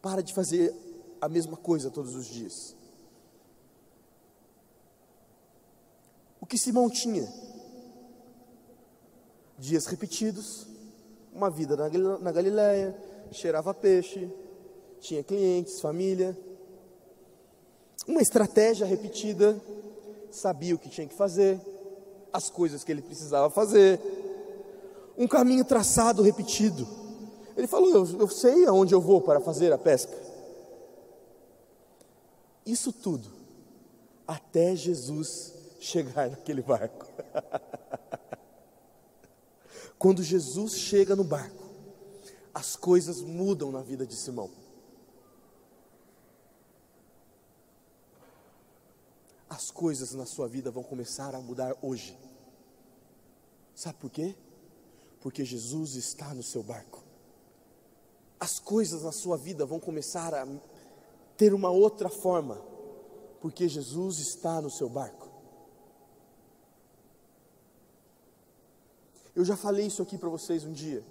Para 0.00 0.22
de 0.22 0.32
fazer 0.32 0.74
a 1.20 1.28
mesma 1.28 1.56
coisa 1.56 1.90
todos 1.90 2.14
os 2.14 2.26
dias. 2.26 2.74
o 6.42 6.46
que 6.46 6.58
Simão 6.58 6.90
tinha. 6.90 7.32
Dias 9.62 9.86
repetidos, 9.86 10.66
uma 11.32 11.48
vida 11.48 11.76
na 11.76 12.32
Galiléia, 12.32 12.96
cheirava 13.30 13.72
peixe, 13.72 14.28
tinha 14.98 15.22
clientes, 15.22 15.80
família, 15.80 16.36
uma 18.08 18.20
estratégia 18.20 18.84
repetida, 18.84 19.56
sabia 20.32 20.74
o 20.74 20.78
que 20.80 20.88
tinha 20.88 21.06
que 21.06 21.14
fazer, 21.14 21.60
as 22.32 22.50
coisas 22.50 22.82
que 22.82 22.90
ele 22.90 23.02
precisava 23.02 23.48
fazer. 23.50 24.00
um 25.16 25.28
caminho 25.28 25.64
traçado, 25.64 26.22
repetido. 26.22 26.84
Ele 27.56 27.68
falou: 27.68 27.88
eu, 27.88 28.18
eu 28.18 28.28
sei 28.28 28.66
aonde 28.66 28.92
eu 28.92 29.00
vou 29.00 29.20
para 29.20 29.38
fazer 29.38 29.72
a 29.72 29.78
pesca. 29.78 30.12
Isso 32.66 32.92
tudo, 32.92 33.30
até 34.26 34.74
Jesus 34.74 35.54
chegar 35.78 36.30
naquele 36.34 36.62
barco. 36.62 37.06
Quando 40.02 40.20
Jesus 40.20 40.72
chega 40.72 41.14
no 41.14 41.22
barco, 41.22 41.62
as 42.52 42.74
coisas 42.74 43.20
mudam 43.20 43.70
na 43.70 43.82
vida 43.82 44.04
de 44.04 44.16
Simão. 44.16 44.50
As 49.48 49.70
coisas 49.70 50.12
na 50.12 50.26
sua 50.26 50.48
vida 50.48 50.72
vão 50.72 50.82
começar 50.82 51.36
a 51.36 51.40
mudar 51.40 51.76
hoje. 51.80 52.18
Sabe 53.76 53.96
por 54.00 54.10
quê? 54.10 54.34
Porque 55.20 55.44
Jesus 55.44 55.94
está 55.94 56.34
no 56.34 56.42
seu 56.42 56.64
barco. 56.64 57.04
As 58.40 58.58
coisas 58.58 59.04
na 59.04 59.12
sua 59.12 59.36
vida 59.36 59.64
vão 59.64 59.78
começar 59.78 60.34
a 60.34 60.44
ter 61.36 61.54
uma 61.54 61.70
outra 61.70 62.08
forma, 62.08 62.60
porque 63.40 63.68
Jesus 63.68 64.18
está 64.18 64.60
no 64.60 64.68
seu 64.68 64.88
barco. 64.88 65.31
Eu 69.34 69.44
já 69.44 69.56
falei 69.56 69.86
isso 69.86 70.02
aqui 70.02 70.18
para 70.18 70.28
vocês 70.28 70.64
um 70.64 70.72
dia. 70.72 71.02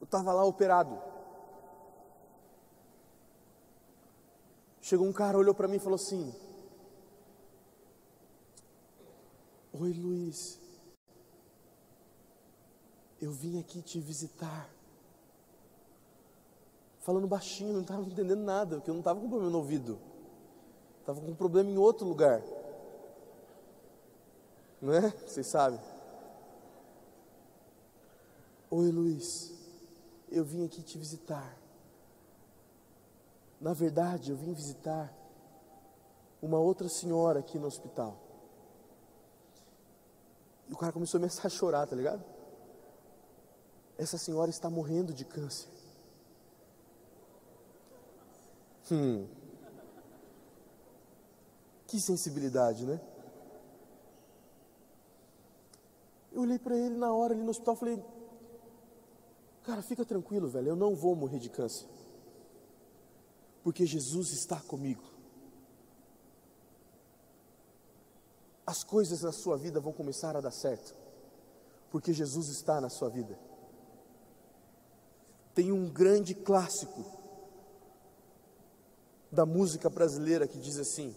Eu 0.00 0.04
estava 0.04 0.32
lá 0.32 0.44
operado. 0.44 0.98
Chegou 4.80 5.06
um 5.06 5.12
cara, 5.12 5.38
olhou 5.38 5.54
para 5.54 5.68
mim 5.68 5.76
e 5.76 5.80
falou 5.80 5.96
assim: 5.96 6.34
Oi 9.72 9.92
Luiz, 9.92 10.58
eu 13.20 13.30
vim 13.30 13.60
aqui 13.60 13.80
te 13.80 14.00
visitar. 14.00 14.68
Falando 17.00 17.26
baixinho, 17.26 17.72
não 17.72 17.82
estava 17.82 18.02
entendendo 18.02 18.42
nada, 18.42 18.76
porque 18.76 18.90
eu 18.90 18.94
não 18.94 19.00
estava 19.00 19.20
com 19.20 19.28
problema 19.28 19.50
no 19.50 19.58
ouvido, 19.58 19.98
estava 21.00 21.20
com 21.20 21.34
problema 21.34 21.70
em 21.70 21.76
outro 21.76 22.06
lugar. 22.06 22.42
Não 24.82 24.92
é? 24.92 25.10
Vocês 25.10 25.46
sabem. 25.46 25.78
Oi 28.68 28.90
Luiz, 28.90 29.52
eu 30.28 30.44
vim 30.44 30.64
aqui 30.66 30.82
te 30.82 30.98
visitar. 30.98 31.56
Na 33.60 33.72
verdade, 33.72 34.32
eu 34.32 34.36
vim 34.36 34.52
visitar 34.52 35.16
uma 36.42 36.58
outra 36.58 36.88
senhora 36.88 37.38
aqui 37.38 37.60
no 37.60 37.68
hospital. 37.68 38.18
E 40.68 40.72
o 40.72 40.76
cara 40.76 40.92
começou 40.92 41.18
a 41.18 41.20
começar 41.20 41.46
a 41.46 41.50
chorar, 41.50 41.86
tá 41.86 41.94
ligado? 41.94 42.24
Essa 43.96 44.18
senhora 44.18 44.50
está 44.50 44.68
morrendo 44.68 45.14
de 45.14 45.24
câncer. 45.24 45.68
Hum. 48.90 49.28
Que 51.86 52.00
sensibilidade, 52.00 52.84
né? 52.84 53.00
Eu 56.32 56.42
olhei 56.42 56.58
para 56.58 56.76
ele 56.76 56.96
na 56.96 57.12
hora 57.12 57.34
ali 57.34 57.42
no 57.42 57.50
hospital 57.50 57.76
falei: 57.76 58.02
Cara, 59.64 59.82
fica 59.82 60.04
tranquilo, 60.04 60.48
velho, 60.48 60.68
eu 60.68 60.76
não 60.76 60.94
vou 60.94 61.14
morrer 61.14 61.38
de 61.38 61.48
câncer. 61.48 61.86
Porque 63.62 63.86
Jesus 63.86 64.32
está 64.32 64.60
comigo. 64.60 65.04
As 68.66 68.82
coisas 68.82 69.22
na 69.22 69.32
sua 69.32 69.56
vida 69.56 69.80
vão 69.80 69.92
começar 69.92 70.36
a 70.36 70.40
dar 70.40 70.50
certo. 70.50 70.94
Porque 71.90 72.12
Jesus 72.12 72.48
está 72.48 72.80
na 72.80 72.88
sua 72.88 73.08
vida. 73.08 73.38
Tem 75.54 75.70
um 75.70 75.88
grande 75.88 76.34
clássico 76.34 77.04
da 79.30 79.44
música 79.46 79.88
brasileira 79.90 80.48
que 80.48 80.58
diz 80.58 80.78
assim: 80.78 81.14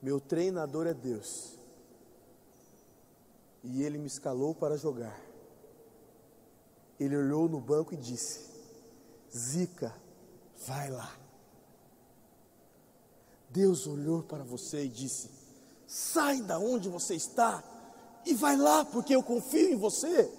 Meu 0.00 0.20
treinador 0.20 0.86
é 0.86 0.94
Deus, 0.94 1.57
e 3.62 3.82
ele 3.82 3.98
me 3.98 4.06
escalou 4.06 4.54
para 4.54 4.76
jogar. 4.76 5.18
Ele 6.98 7.16
olhou 7.16 7.48
no 7.48 7.60
banco 7.60 7.94
e 7.94 7.96
disse: 7.96 8.40
Zica, 9.34 9.94
vai 10.66 10.90
lá. 10.90 11.16
Deus 13.50 13.86
olhou 13.86 14.22
para 14.22 14.42
você 14.42 14.84
e 14.84 14.88
disse: 14.88 15.30
Sai 15.86 16.42
da 16.42 16.58
onde 16.58 16.88
você 16.88 17.14
está 17.14 17.62
e 18.26 18.34
vai 18.34 18.56
lá, 18.56 18.84
porque 18.84 19.14
eu 19.14 19.22
confio 19.22 19.72
em 19.72 19.76
você. 19.76 20.30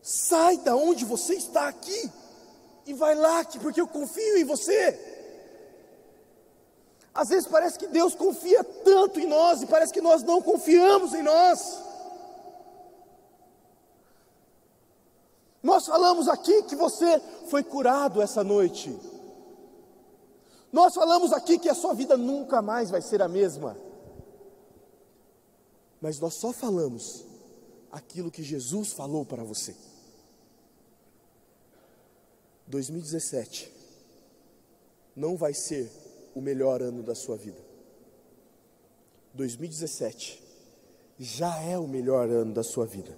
Sai 0.00 0.58
da 0.58 0.76
onde 0.76 1.04
você 1.04 1.34
está 1.34 1.68
aqui 1.68 2.10
e 2.86 2.94
vai 2.94 3.14
lá, 3.14 3.44
porque 3.44 3.80
eu 3.80 3.88
confio 3.88 4.36
em 4.36 4.44
você. 4.44 4.92
Às 7.14 7.28
vezes 7.28 7.46
parece 7.46 7.78
que 7.78 7.86
Deus 7.86 8.14
confia 8.14 8.64
tanto 8.64 9.20
em 9.20 9.26
nós 9.26 9.62
e 9.62 9.66
parece 9.66 9.92
que 9.92 10.00
nós 10.00 10.22
não 10.24 10.42
confiamos 10.42 11.14
em 11.14 11.22
nós. 11.22 11.78
Nós 15.62 15.86
falamos 15.86 16.28
aqui 16.28 16.64
que 16.64 16.74
você 16.74 17.20
foi 17.48 17.62
curado 17.62 18.20
essa 18.20 18.42
noite. 18.42 18.98
Nós 20.72 20.92
falamos 20.92 21.32
aqui 21.32 21.56
que 21.56 21.68
a 21.68 21.74
sua 21.74 21.94
vida 21.94 22.16
nunca 22.16 22.60
mais 22.60 22.90
vai 22.90 23.00
ser 23.00 23.22
a 23.22 23.28
mesma. 23.28 23.76
Mas 26.00 26.18
nós 26.18 26.34
só 26.34 26.52
falamos 26.52 27.24
aquilo 27.92 28.30
que 28.30 28.42
Jesus 28.42 28.92
falou 28.92 29.24
para 29.24 29.44
você. 29.44 29.74
2017 32.66 33.72
não 35.14 35.36
vai 35.36 35.54
ser 35.54 35.90
o 36.34 36.40
melhor 36.40 36.82
ano 36.82 37.02
da 37.02 37.14
sua 37.14 37.36
vida. 37.36 37.60
2017 39.34 40.42
já 41.18 41.60
é 41.60 41.78
o 41.78 41.86
melhor 41.86 42.28
ano 42.28 42.52
da 42.52 42.62
sua 42.62 42.86
vida. 42.86 43.16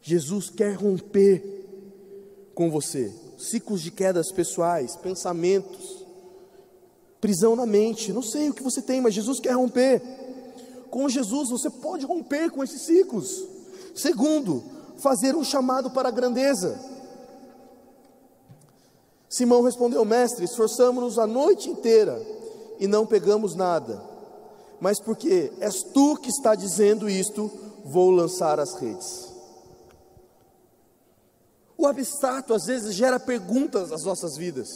Jesus 0.00 0.50
quer 0.50 0.74
romper 0.74 1.42
com 2.54 2.70
você 2.70 3.12
ciclos 3.42 3.82
de 3.82 3.90
quedas 3.90 4.30
pessoais, 4.30 4.96
pensamentos, 4.96 6.06
prisão 7.20 7.56
na 7.56 7.66
mente. 7.66 8.12
Não 8.12 8.22
sei 8.22 8.48
o 8.48 8.54
que 8.54 8.62
você 8.62 8.80
tem, 8.80 9.00
mas 9.00 9.14
Jesus 9.14 9.40
quer 9.40 9.52
romper. 9.52 10.00
Com 10.90 11.08
Jesus 11.08 11.50
você 11.50 11.68
pode 11.68 12.04
romper 12.06 12.50
com 12.50 12.62
esses 12.62 12.82
ciclos. 12.82 13.46
Segundo, 13.94 14.62
fazer 14.98 15.34
um 15.34 15.44
chamado 15.44 15.90
para 15.90 16.08
a 16.08 16.12
grandeza. 16.12 16.78
Simão 19.32 19.62
respondeu: 19.62 20.04
Mestre, 20.04 20.44
esforçamos-nos 20.44 21.18
a 21.18 21.26
noite 21.26 21.70
inteira 21.70 22.22
e 22.78 22.86
não 22.86 23.06
pegamos 23.06 23.54
nada. 23.54 24.04
Mas 24.78 25.00
porque 25.00 25.50
és 25.58 25.82
tu 25.82 26.18
que 26.18 26.28
está 26.28 26.54
dizendo 26.54 27.08
isto, 27.08 27.50
vou 27.82 28.10
lançar 28.10 28.60
as 28.60 28.74
redes. 28.74 29.32
O 31.78 31.86
abstrato 31.86 32.52
às 32.52 32.66
vezes 32.66 32.94
gera 32.94 33.18
perguntas 33.18 33.88
nas 33.88 34.04
nossas 34.04 34.36
vidas. 34.36 34.68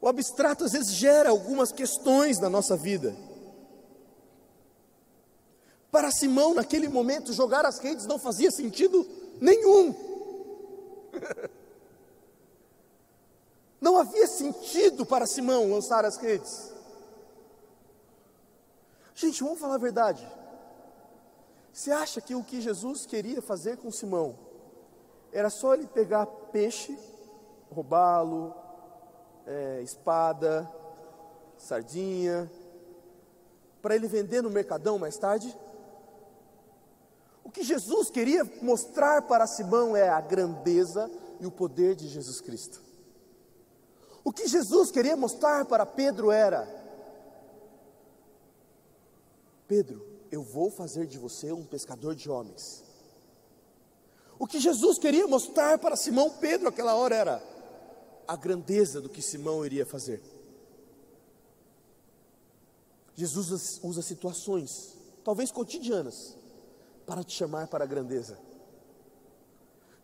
O 0.00 0.06
abstrato 0.06 0.64
às 0.64 0.72
vezes 0.72 0.92
gera 0.92 1.28
algumas 1.28 1.72
questões 1.72 2.38
na 2.38 2.48
nossa 2.48 2.76
vida. 2.76 3.16
Para 5.90 6.12
Simão, 6.12 6.54
naquele 6.54 6.88
momento, 6.88 7.32
jogar 7.32 7.66
as 7.66 7.80
redes 7.80 8.06
não 8.06 8.18
fazia 8.18 8.52
sentido 8.52 9.04
nenhum. 9.40 9.92
Não 13.82 13.98
havia 13.98 14.28
sentido 14.28 15.04
para 15.04 15.26
Simão 15.26 15.68
lançar 15.68 16.04
as 16.04 16.16
redes. 16.16 16.72
Gente, 19.12 19.42
vamos 19.42 19.58
falar 19.58 19.74
a 19.74 19.78
verdade. 19.78 20.24
Você 21.72 21.90
acha 21.90 22.20
que 22.20 22.32
o 22.32 22.44
que 22.44 22.60
Jesus 22.60 23.04
queria 23.06 23.42
fazer 23.42 23.76
com 23.78 23.90
Simão 23.90 24.38
era 25.32 25.50
só 25.50 25.74
ele 25.74 25.88
pegar 25.88 26.26
peixe, 26.26 26.96
roubá-lo, 27.72 28.54
é, 29.48 29.80
espada, 29.82 30.70
sardinha, 31.58 32.48
para 33.80 33.96
ele 33.96 34.06
vender 34.06 34.42
no 34.42 34.50
mercadão 34.50 34.96
mais 34.96 35.18
tarde? 35.18 35.58
O 37.42 37.50
que 37.50 37.64
Jesus 37.64 38.10
queria 38.10 38.44
mostrar 38.62 39.22
para 39.22 39.44
Simão 39.48 39.96
é 39.96 40.08
a 40.08 40.20
grandeza 40.20 41.10
e 41.40 41.46
o 41.46 41.50
poder 41.50 41.96
de 41.96 42.06
Jesus 42.06 42.40
Cristo. 42.40 42.81
O 44.24 44.32
que 44.32 44.46
Jesus 44.46 44.90
queria 44.90 45.16
mostrar 45.16 45.64
para 45.64 45.84
Pedro 45.84 46.30
era: 46.30 46.66
Pedro, 49.66 50.06
eu 50.30 50.42
vou 50.42 50.70
fazer 50.70 51.06
de 51.06 51.18
você 51.18 51.52
um 51.52 51.64
pescador 51.64 52.14
de 52.14 52.30
homens. 52.30 52.84
O 54.38 54.46
que 54.46 54.58
Jesus 54.58 54.98
queria 54.98 55.26
mostrar 55.26 55.78
para 55.78 55.96
Simão 55.96 56.30
Pedro 56.30 56.68
aquela 56.68 56.94
hora 56.94 57.14
era 57.14 57.52
a 58.26 58.36
grandeza 58.36 59.00
do 59.00 59.08
que 59.08 59.22
Simão 59.22 59.64
iria 59.64 59.86
fazer. 59.86 60.22
Jesus 63.14 63.78
usa 63.82 64.02
situações, 64.02 64.96
talvez 65.22 65.52
cotidianas, 65.52 66.34
para 67.06 67.22
te 67.22 67.32
chamar 67.36 67.68
para 67.68 67.84
a 67.84 67.86
grandeza. 67.86 68.38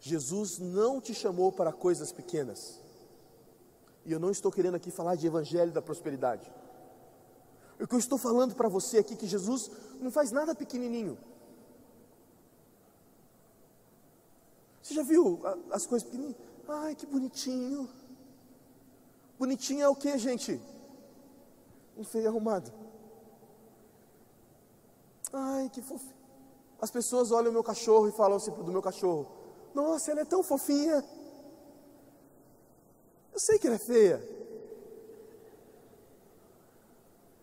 Jesus 0.01 0.59
não 0.59 1.01
te 1.01 1.15
chamou 1.15 1.51
para 1.51 1.73
coisas 1.73 2.13
pequenas. 2.13 2.79
E 4.05 4.13
eu 4.13 4.19
não 4.19 4.31
estou 4.31 4.51
querendo 4.51 4.75
aqui 4.75 4.91
falar 4.91 5.15
de 5.15 5.27
evangelho 5.27 5.73
da 5.73 5.83
prosperidade. 5.83 6.51
O 7.81 7.87
que 7.87 7.95
eu 7.95 7.99
estou 7.99 8.19
falando 8.19 8.55
para 8.55 8.69
você 8.69 8.99
aqui 8.99 9.15
que 9.15 9.27
Jesus 9.27 9.71
não 10.01 10.11
faz 10.11 10.33
nada 10.33 10.55
pequenininho. 10.55 11.17
Você 14.83 14.95
já 14.95 15.03
viu 15.03 15.41
as 15.71 15.87
coisas 15.87 16.07
pequenininhas? 16.09 16.41
Ai, 16.69 16.95
que 16.95 17.07
bonitinho. 17.07 17.89
Bonitinho 19.39 19.83
é 19.83 19.89
o 19.89 19.95
que, 19.95 20.17
gente? 20.19 20.61
Um 21.97 22.05
feio 22.05 22.29
arrumado. 22.29 22.73
Ai, 25.33 25.69
que 25.69 25.83
fofinho. 25.83 26.19
As 26.81 26.91
pessoas 26.91 27.31
olham 27.31 27.51
o 27.51 27.53
meu 27.53 27.63
cachorro 27.63 28.09
e 28.09 28.13
falam 28.13 28.37
assim 28.37 28.51
do 28.51 28.73
meu 28.73 28.83
cachorro: 28.83 29.27
Nossa, 29.75 30.11
ela 30.11 30.21
é 30.21 30.25
tão 30.25 30.43
fofinha. 30.43 31.05
Eu 33.39 33.41
sei 33.41 33.57
que 33.57 33.69
ela 33.69 33.77
é 33.77 33.79
feia. 33.79 34.21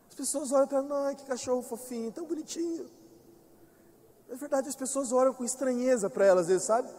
As 0.09 0.13
pessoas 0.13 0.51
olham 0.51 0.67
para 0.67 0.79
ela, 0.79 1.07
ai, 1.07 1.15
que 1.15 1.23
cachorro 1.23 1.61
fofinho, 1.61 2.11
tão 2.11 2.25
bonitinho. 2.25 2.91
Na 4.27 4.35
verdade, 4.35 4.67
as 4.67 4.75
pessoas 4.75 5.13
olham 5.13 5.33
com 5.33 5.45
estranheza 5.45 6.09
para 6.09 6.25
ela, 6.25 6.41
às 6.41 6.47
vezes, 6.47 6.63
sabe? 6.63 6.89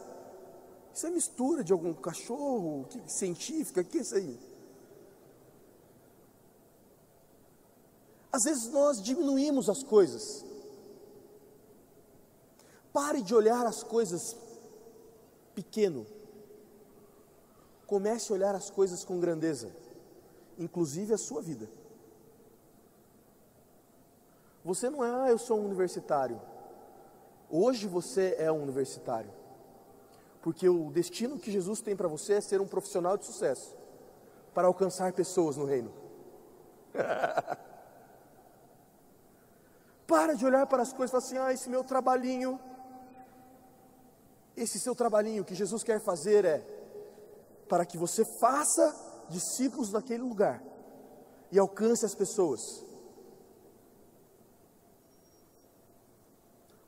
Isso 0.94 1.06
é 1.06 1.10
mistura 1.10 1.62
de 1.62 1.74
algum 1.74 1.92
cachorro 1.92 2.86
que, 2.88 3.12
científica, 3.12 3.84
que 3.84 3.98
é 3.98 4.00
isso 4.00 4.14
aí? 4.14 4.40
Às 8.32 8.44
vezes 8.44 8.70
nós 8.70 9.02
diminuímos 9.02 9.68
as 9.68 9.82
coisas. 9.82 10.42
Pare 12.94 13.20
de 13.20 13.34
olhar 13.34 13.66
as 13.66 13.82
coisas 13.82 14.34
pequeno. 15.54 16.06
Comece 17.86 18.32
a 18.32 18.34
olhar 18.34 18.54
as 18.54 18.70
coisas 18.70 19.04
com 19.04 19.20
grandeza, 19.20 19.70
inclusive 20.58 21.14
a 21.14 21.18
sua 21.18 21.40
vida. 21.40 21.68
Você 24.64 24.90
não 24.90 25.04
é, 25.04 25.10
ah, 25.10 25.30
eu 25.30 25.38
sou 25.38 25.60
um 25.60 25.64
universitário. 25.64 26.40
Hoje 27.48 27.86
você 27.86 28.34
é 28.38 28.50
um 28.50 28.62
universitário. 28.62 29.30
Porque 30.42 30.68
o 30.68 30.90
destino 30.90 31.38
que 31.38 31.50
Jesus 31.52 31.80
tem 31.80 31.94
para 31.94 32.08
você 32.08 32.34
é 32.34 32.40
ser 32.40 32.60
um 32.60 32.66
profissional 32.66 33.16
de 33.16 33.24
sucesso 33.24 33.76
para 34.52 34.66
alcançar 34.66 35.12
pessoas 35.12 35.56
no 35.56 35.64
reino. 35.64 35.92
Para 40.06 40.34
de 40.34 40.46
olhar 40.46 40.66
para 40.68 40.82
as 40.82 40.92
coisas 40.92 41.10
e 41.10 41.12
falar 41.12 41.24
assim: 41.24 41.36
ah, 41.36 41.52
esse 41.52 41.68
meu 41.68 41.82
trabalhinho 41.82 42.60
esse 44.56 44.80
seu 44.80 44.94
trabalhinho 44.94 45.44
que 45.44 45.54
Jesus 45.54 45.82
quer 45.82 46.00
fazer 46.00 46.44
é 46.44 46.58
para 47.68 47.84
que 47.84 47.98
você 47.98 48.24
faça 48.24 48.94
discípulos 49.28 49.90
naquele 49.90 50.22
lugar 50.22 50.62
e 51.50 51.58
alcance 51.58 52.04
as 52.04 52.14
pessoas. 52.14 52.84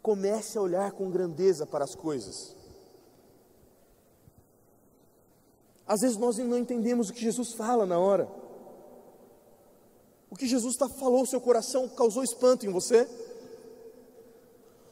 Comece 0.03 0.57
a 0.57 0.63
olhar 0.63 0.93
com 0.93 1.11
grandeza 1.11 1.67
para 1.67 1.85
as 1.85 1.95
coisas. 1.95 2.57
Às 5.87 6.01
vezes 6.01 6.17
nós 6.17 6.39
não 6.39 6.59
entendemos 6.59 7.09
o 7.09 7.13
que 7.13 7.21
Jesus 7.21 7.53
fala 7.53 7.87
na 7.87 7.99
hora. 7.99 8.29
O 10.31 10.37
que 10.37 10.47
Jesus 10.47 10.77
tá, 10.77 10.89
falou, 10.89 11.25
seu 11.25 11.41
coração 11.41 11.89
causou 11.89 12.23
espanto 12.23 12.67
em 12.67 12.71
você. 12.71 13.09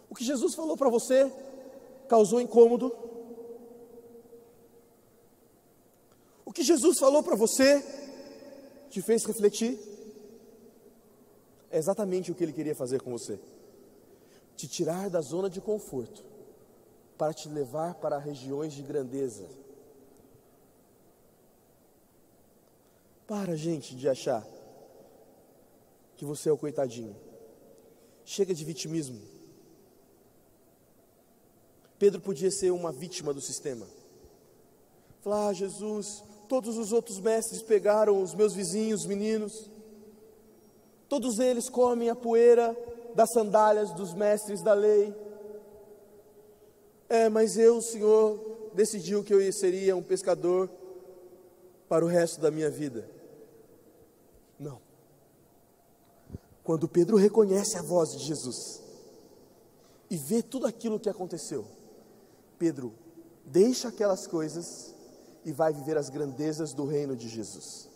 O 0.09 0.15
que 0.15 0.25
Jesus 0.25 0.55
falou 0.55 0.77
para 0.77 0.89
você 0.89 1.31
causou 2.09 2.41
incômodo? 2.41 3.06
Que 6.57 6.63
Jesus 6.63 6.99
falou 6.99 7.23
para 7.23 7.37
você 7.37 7.85
te 8.89 9.03
fez 9.03 9.23
refletir? 9.27 9.79
É 11.71 11.77
exatamente 11.77 12.33
o 12.33 12.35
que 12.35 12.43
ele 12.43 12.53
queria 12.55 12.75
fazer 12.75 13.03
com 13.03 13.11
você: 13.11 13.39
te 14.57 14.67
tirar 14.67 15.11
da 15.11 15.21
zona 15.21 15.51
de 15.51 15.61
conforto, 15.61 16.25
para 17.19 17.35
te 17.35 17.47
levar 17.51 17.97
para 17.97 18.17
regiões 18.17 18.73
de 18.73 18.83
grandeza. 18.83 19.47
Para, 23.27 23.55
gente, 23.55 23.95
de 23.95 24.09
achar 24.09 24.47
que 26.17 26.25
você 26.25 26.49
é 26.49 26.53
o 26.53 26.57
coitadinho. 26.57 27.15
Chega 28.25 28.55
de 28.55 28.65
vitimismo. 28.65 29.21
Pedro 31.99 32.19
podia 32.19 32.51
ser 32.51 32.71
uma 32.71 32.93
vítima 32.93 33.35
do 33.35 33.43
sistema. 33.43 33.87
Falar, 35.21 35.49
ah, 35.49 35.53
Jesus, 35.53 36.23
todos 36.49 36.79
os 36.79 36.93
outros 36.93 37.21
mestres 37.21 37.63
pegaram 37.63 38.23
os 38.23 38.35
meus 38.35 38.55
vizinhos, 38.55 39.05
meninos, 39.05 39.71
todos 41.09 41.39
eles 41.39 41.69
comem 41.69 42.09
a 42.09 42.15
poeira 42.15 42.77
das 43.15 43.33
sandálias 43.33 43.93
dos 43.93 44.15
mestres 44.15 44.63
da 44.63 44.75
lei. 44.75 45.15
É, 47.09 47.29
mas 47.29 47.57
eu, 47.57 47.81
Senhor, 47.81 48.71
decidiu 48.75 49.23
que 49.23 49.33
eu 49.33 49.53
seria 49.53 49.97
um 49.97 50.03
pescador 50.03 50.69
para 51.89 52.05
o 52.05 52.09
resto 52.09 52.41
da 52.41 52.51
minha 52.51 52.71
vida. 52.71 53.09
Não. 54.59 54.81
Quando 56.65 56.89
Pedro 56.89 57.17
reconhece 57.17 57.79
a 57.79 57.83
voz 57.83 58.13
de 58.13 58.25
Jesus 58.25 58.83
e 60.11 60.17
vê 60.17 60.43
tudo 60.43 60.67
aquilo 60.67 60.99
que 60.99 61.09
aconteceu, 61.09 61.65
Pedro 62.59 62.93
deixa 63.45 63.89
aquelas 63.89 64.27
coisas 64.27 64.96
e 65.47 65.53
vai 65.53 65.73
viver 65.73 65.97
as 65.97 66.11
grandezas 66.11 66.75
do 66.75 66.85
reino 66.85 67.15
de 67.15 67.29
Jesus. 67.29 67.89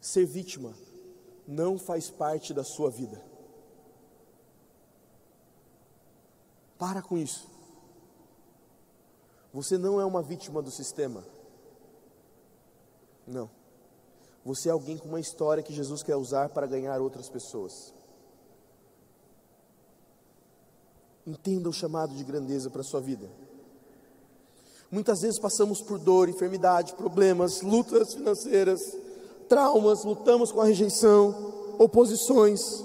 Ser 0.00 0.26
vítima 0.26 0.74
não 1.46 1.78
faz 1.78 2.10
parte 2.10 2.52
da 2.52 2.64
sua 2.64 2.90
vida. 2.90 3.22
Para 6.76 7.00
com 7.00 7.16
isso. 7.16 7.48
Você 9.54 9.78
não 9.78 10.00
é 10.00 10.04
uma 10.04 10.20
vítima 10.20 10.60
do 10.60 10.72
sistema. 10.72 11.24
Não. 13.24 13.48
Você 14.44 14.68
é 14.68 14.72
alguém 14.72 14.98
com 14.98 15.06
uma 15.06 15.20
história 15.20 15.62
que 15.62 15.72
Jesus 15.72 16.02
quer 16.02 16.16
usar 16.16 16.48
para 16.48 16.66
ganhar 16.66 17.00
outras 17.00 17.28
pessoas. 17.28 17.94
Entenda 21.26 21.68
o 21.68 21.72
chamado 21.72 22.14
de 22.14 22.24
grandeza 22.24 22.68
para 22.68 22.80
a 22.80 22.84
sua 22.84 23.00
vida. 23.00 23.28
Muitas 24.90 25.22
vezes 25.22 25.38
passamos 25.38 25.80
por 25.80 25.98
dor, 25.98 26.28
enfermidade, 26.28 26.94
problemas, 26.94 27.62
lutas 27.62 28.12
financeiras, 28.12 28.94
traumas, 29.48 30.04
lutamos 30.04 30.52
com 30.52 30.60
a 30.60 30.66
rejeição, 30.66 31.74
oposições. 31.78 32.84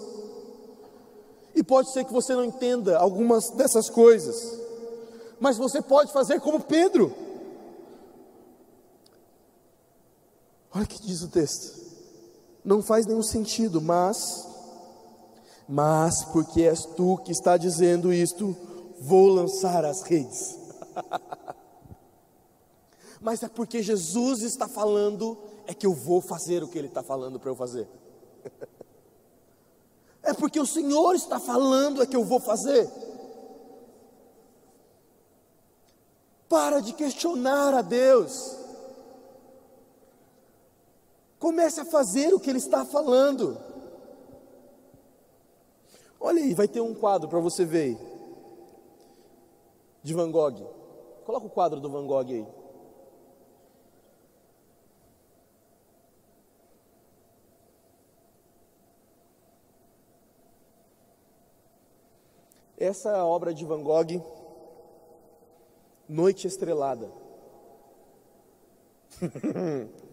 E 1.54 1.64
pode 1.64 1.92
ser 1.92 2.06
que 2.06 2.14
você 2.14 2.36
não 2.36 2.46
entenda 2.46 2.98
algumas 2.98 3.50
dessas 3.50 3.90
coisas, 3.90 4.58
mas 5.40 5.58
você 5.58 5.82
pode 5.82 6.14
fazer 6.14 6.40
como 6.40 6.62
Pedro. 6.62 7.14
Olha 10.74 10.84
o 10.84 10.88
que 10.88 11.02
diz 11.02 11.24
o 11.24 11.28
texto. 11.28 11.78
Não 12.64 12.82
faz 12.82 13.06
nenhum 13.06 13.24
sentido, 13.24 13.82
mas 13.82 14.48
mas 15.68 16.24
porque 16.26 16.62
és 16.62 16.86
tu 16.86 17.18
que 17.18 17.32
está 17.32 17.58
dizendo 17.58 18.14
isto, 18.14 18.56
vou 19.00 19.28
lançar 19.28 19.84
as 19.84 20.02
redes. 20.02 20.58
Mas 23.20 23.42
é 23.42 23.50
porque 23.50 23.82
Jesus 23.82 24.42
está 24.42 24.68
falando, 24.68 25.38
é 25.66 25.74
que 25.74 25.86
eu 25.86 25.94
vou 25.94 26.22
fazer 26.22 26.64
o 26.64 26.68
que 26.68 26.78
Ele 26.78 26.88
está 26.88 27.02
falando 27.04 27.40
para 27.40 27.50
eu 27.50 27.56
fazer. 27.56 27.88
É 30.24 30.34
porque 30.34 30.60
o 30.60 30.66
Senhor 30.66 31.16
está 31.16 31.40
falando, 31.40 32.04
é 32.04 32.06
que 32.06 32.16
eu 32.16 32.26
vou 32.26 32.42
fazer. 32.42 32.90
Para 36.50 36.82
de 36.82 36.92
questionar 36.92 37.74
a 37.74 37.82
Deus. 37.82 38.58
Comece 41.40 41.80
a 41.80 41.86
fazer 41.86 42.34
o 42.34 42.42
que 42.42 42.50
Ele 42.50 42.58
está 42.58 42.84
falando. 42.84 43.58
Olha 46.20 46.42
aí, 46.42 46.54
vai 46.54 46.68
ter 46.68 46.82
um 46.82 46.96
quadro 46.96 47.30
para 47.30 47.40
você 47.40 47.64
ver 47.64 47.82
aí, 47.84 47.98
de 50.04 50.14
Van 50.14 50.32
Gogh. 50.32 50.68
Coloca 51.26 51.46
o 51.46 51.50
quadro 51.50 51.80
do 51.80 51.90
Van 51.90 52.06
Gogh 52.08 52.32
aí. 52.32 52.48
Essa 62.78 63.10
é 63.10 63.16
a 63.16 63.26
obra 63.26 63.54
de 63.54 63.66
Van 63.66 63.82
Gogh, 63.82 64.22
Noite 66.08 66.48
Estrelada. 66.48 67.12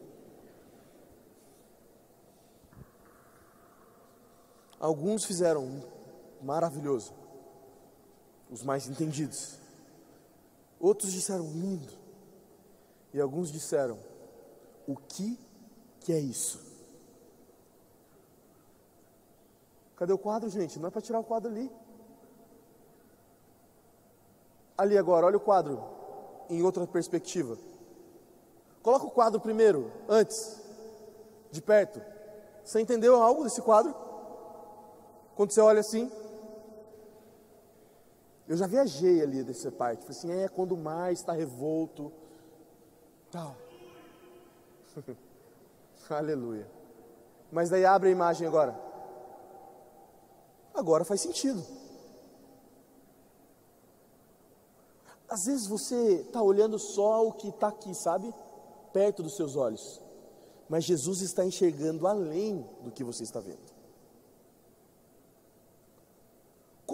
Alguns 4.81 5.25
fizeram 5.25 5.83
maravilhoso, 6.45 7.13
os 8.51 8.63
mais 8.63 8.87
entendidos. 8.87 9.59
Outros 10.79 11.13
disseram 11.13 11.51
lindo. 11.51 11.93
E 13.13 13.21
alguns 13.21 13.51
disseram: 13.51 13.99
o 14.87 14.97
que 14.97 15.39
que 16.01 16.13
é 16.13 16.19
isso? 16.19 16.61
Cadê 19.97 20.13
o 20.13 20.19
quadro, 20.19 20.51
gente? 20.51 20.79
Não 20.79 20.89
é 20.89 20.91
para 20.91 21.01
tirar 21.01 21.21
o 21.21 21.25
quadro 21.25 21.51
ali. 21.51 21.71
Ali 24.77 24.99
agora, 24.99 25.27
olha 25.27 25.37
o 25.37 25.41
quadro 25.41 25.83
em 26.51 26.63
outra 26.63 26.87
perspectiva. 26.87 27.57
Coloca 28.83 29.07
o 29.07 29.11
quadro 29.11 29.41
primeiro, 29.41 29.91
antes, 30.09 30.61
de 31.51 31.63
perto. 31.63 32.03
Você 32.65 32.81
entendeu 32.81 33.23
algo 33.23 33.45
desse 33.45 33.63
quadro? 33.63 33.95
Quando 35.37 35.53
você 35.53 35.61
olha 35.61 35.81
assim, 35.81 36.11
eu 38.47 38.57
já 38.57 38.67
viajei 38.67 39.23
ali 39.23 39.43
dessa 39.43 39.73
parte. 39.73 40.03
Falei 40.03 40.19
assim, 40.19 40.33
é 40.33 40.49
quando 40.49 40.73
o 40.73 40.77
mar 40.77 41.13
está 41.13 41.33
revolto. 41.33 42.13
Tal. 43.31 43.57
Aleluia. 46.11 46.71
Mas 47.51 47.71
daí 47.71 47.85
abre 47.85 48.09
a 48.09 48.13
imagem 48.13 48.47
agora. 48.47 48.79
Agora 50.75 51.05
faz 51.05 51.21
sentido. 51.21 51.65
Às 55.29 55.47
vezes 55.47 55.67
você 55.67 56.21
está 56.21 56.43
olhando 56.43 56.79
só 56.79 57.27
o 57.27 57.33
que 57.33 57.49
está 57.49 57.69
aqui, 57.69 57.95
sabe? 57.95 58.33
Perto 58.93 59.23
dos 59.23 59.37
seus 59.37 59.57
olhos. 59.57 60.01
Mas 60.69 60.85
Jesus 60.85 61.23
está 61.23 61.45
enxergando 61.45 62.07
além 62.07 62.65
do 62.83 62.91
que 62.91 63.03
você 63.03 63.23
está 63.23 63.41
vendo. 63.41 63.74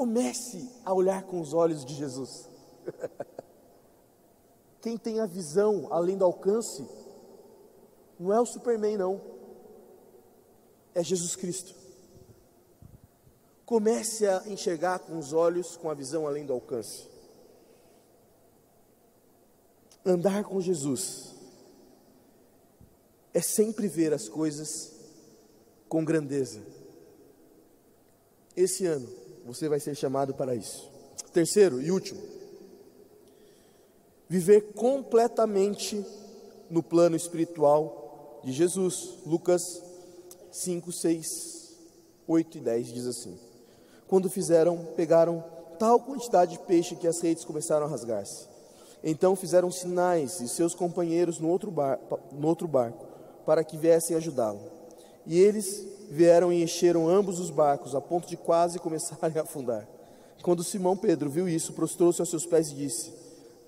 Comece 0.00 0.66
a 0.82 0.94
olhar 0.94 1.24
com 1.24 1.42
os 1.42 1.52
olhos 1.52 1.84
de 1.84 1.94
Jesus. 1.94 2.48
Quem 4.80 4.96
tem 4.96 5.20
a 5.20 5.26
visão 5.26 5.88
além 5.92 6.16
do 6.16 6.24
alcance, 6.24 6.88
não 8.18 8.32
é 8.32 8.40
o 8.40 8.46
Superman, 8.46 8.96
não. 8.96 9.20
É 10.94 11.04
Jesus 11.04 11.36
Cristo. 11.36 11.74
Comece 13.66 14.26
a 14.26 14.42
enxergar 14.46 15.00
com 15.00 15.18
os 15.18 15.34
olhos, 15.34 15.76
com 15.76 15.90
a 15.90 15.94
visão 15.94 16.26
além 16.26 16.46
do 16.46 16.54
alcance. 16.54 17.06
Andar 20.02 20.44
com 20.44 20.62
Jesus 20.62 21.34
é 23.34 23.42
sempre 23.42 23.86
ver 23.86 24.14
as 24.14 24.30
coisas 24.30 24.92
com 25.90 26.02
grandeza. 26.02 26.62
Esse 28.56 28.86
ano 28.86 29.20
você 29.54 29.68
vai 29.68 29.80
ser 29.80 29.96
chamado 29.96 30.32
para 30.32 30.54
isso. 30.54 30.88
Terceiro 31.32 31.82
e 31.82 31.90
último, 31.90 32.20
viver 34.28 34.72
completamente 34.74 36.04
no 36.70 36.82
plano 36.82 37.16
espiritual 37.16 38.40
de 38.44 38.52
Jesus. 38.52 39.18
Lucas 39.26 39.82
5, 40.52 40.92
6, 40.92 41.76
8 42.28 42.58
e 42.58 42.60
10 42.60 42.86
diz 42.92 43.06
assim: 43.06 43.36
Quando 44.06 44.30
fizeram, 44.30 44.78
pegaram 44.96 45.44
tal 45.80 45.98
quantidade 45.98 46.52
de 46.52 46.58
peixe 46.60 46.94
que 46.94 47.08
as 47.08 47.20
redes 47.20 47.44
começaram 47.44 47.86
a 47.86 47.88
rasgar-se. 47.88 48.48
Então 49.02 49.34
fizeram 49.34 49.70
sinais 49.70 50.40
e 50.40 50.48
seus 50.48 50.74
companheiros 50.76 51.40
no 51.40 51.48
outro, 51.48 51.70
bar, 51.70 51.98
no 52.30 52.46
outro 52.46 52.68
barco 52.68 53.06
para 53.44 53.64
que 53.64 53.76
viessem 53.76 54.16
ajudá-lo. 54.16 54.60
E 55.30 55.38
eles 55.38 55.86
vieram 56.10 56.52
e 56.52 56.60
encheram 56.60 57.08
ambos 57.08 57.38
os 57.38 57.50
barcos, 57.50 57.94
a 57.94 58.00
ponto 58.00 58.26
de 58.26 58.36
quase 58.36 58.80
começarem 58.80 59.38
a 59.38 59.42
afundar. 59.42 59.88
Quando 60.42 60.64
Simão 60.64 60.96
Pedro 60.96 61.30
viu 61.30 61.48
isso, 61.48 61.72
prostrou-se 61.72 62.20
aos 62.20 62.28
seus 62.28 62.44
pés 62.44 62.72
e 62.72 62.74
disse: 62.74 63.12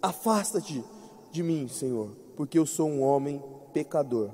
Afasta-te 0.03 0.83
de 1.31 1.41
mim, 1.41 1.69
Senhor, 1.69 2.17
porque 2.37 2.59
eu 2.59 2.67
sou 2.67 2.89
um 2.89 3.01
homem 3.01 3.41
pecador. 3.73 4.31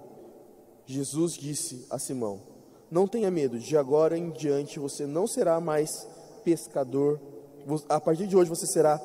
Jesus 0.87 1.35
disse 1.35 1.85
a 1.91 1.99
Simão: 1.99 2.41
Não 2.91 3.07
tenha 3.07 3.31
medo, 3.31 3.59
de 3.59 3.77
agora 3.77 4.17
em 4.17 4.31
diante 4.31 4.79
você 4.79 5.05
não 5.05 5.27
será 5.27 5.61
mais 5.61 6.09
pescador, 6.43 7.21
a 7.91 8.01
partir 8.01 8.27
de 8.27 8.39
hoje 8.39 8.49
você 8.49 8.67
será 8.67 8.97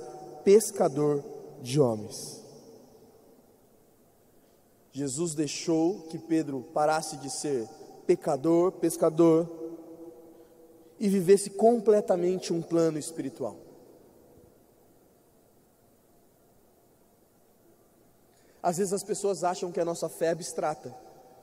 pescador 0.46 1.22
de 1.62 1.78
homens. 1.78 2.42
Jesus 4.94 5.36
deixou 5.36 6.04
que 6.04 6.18
Pedro 6.18 6.62
parasse 6.74 7.18
de 7.18 7.30
ser 7.30 7.68
pecador, 8.06 8.72
pescador, 8.74 9.50
e 11.00 11.10
vivesse 11.10 11.50
completamente 11.50 12.54
um 12.54 12.62
plano 12.62 12.98
espiritual. 12.98 13.58
Às 18.62 18.78
vezes 18.78 18.94
as 18.94 19.04
pessoas 19.04 19.44
acham 19.44 19.72
que 19.72 19.80
a 19.80 19.86
nossa 19.86 20.08
fé 20.08 20.28
é 20.28 20.32
abstrata. 20.32 20.96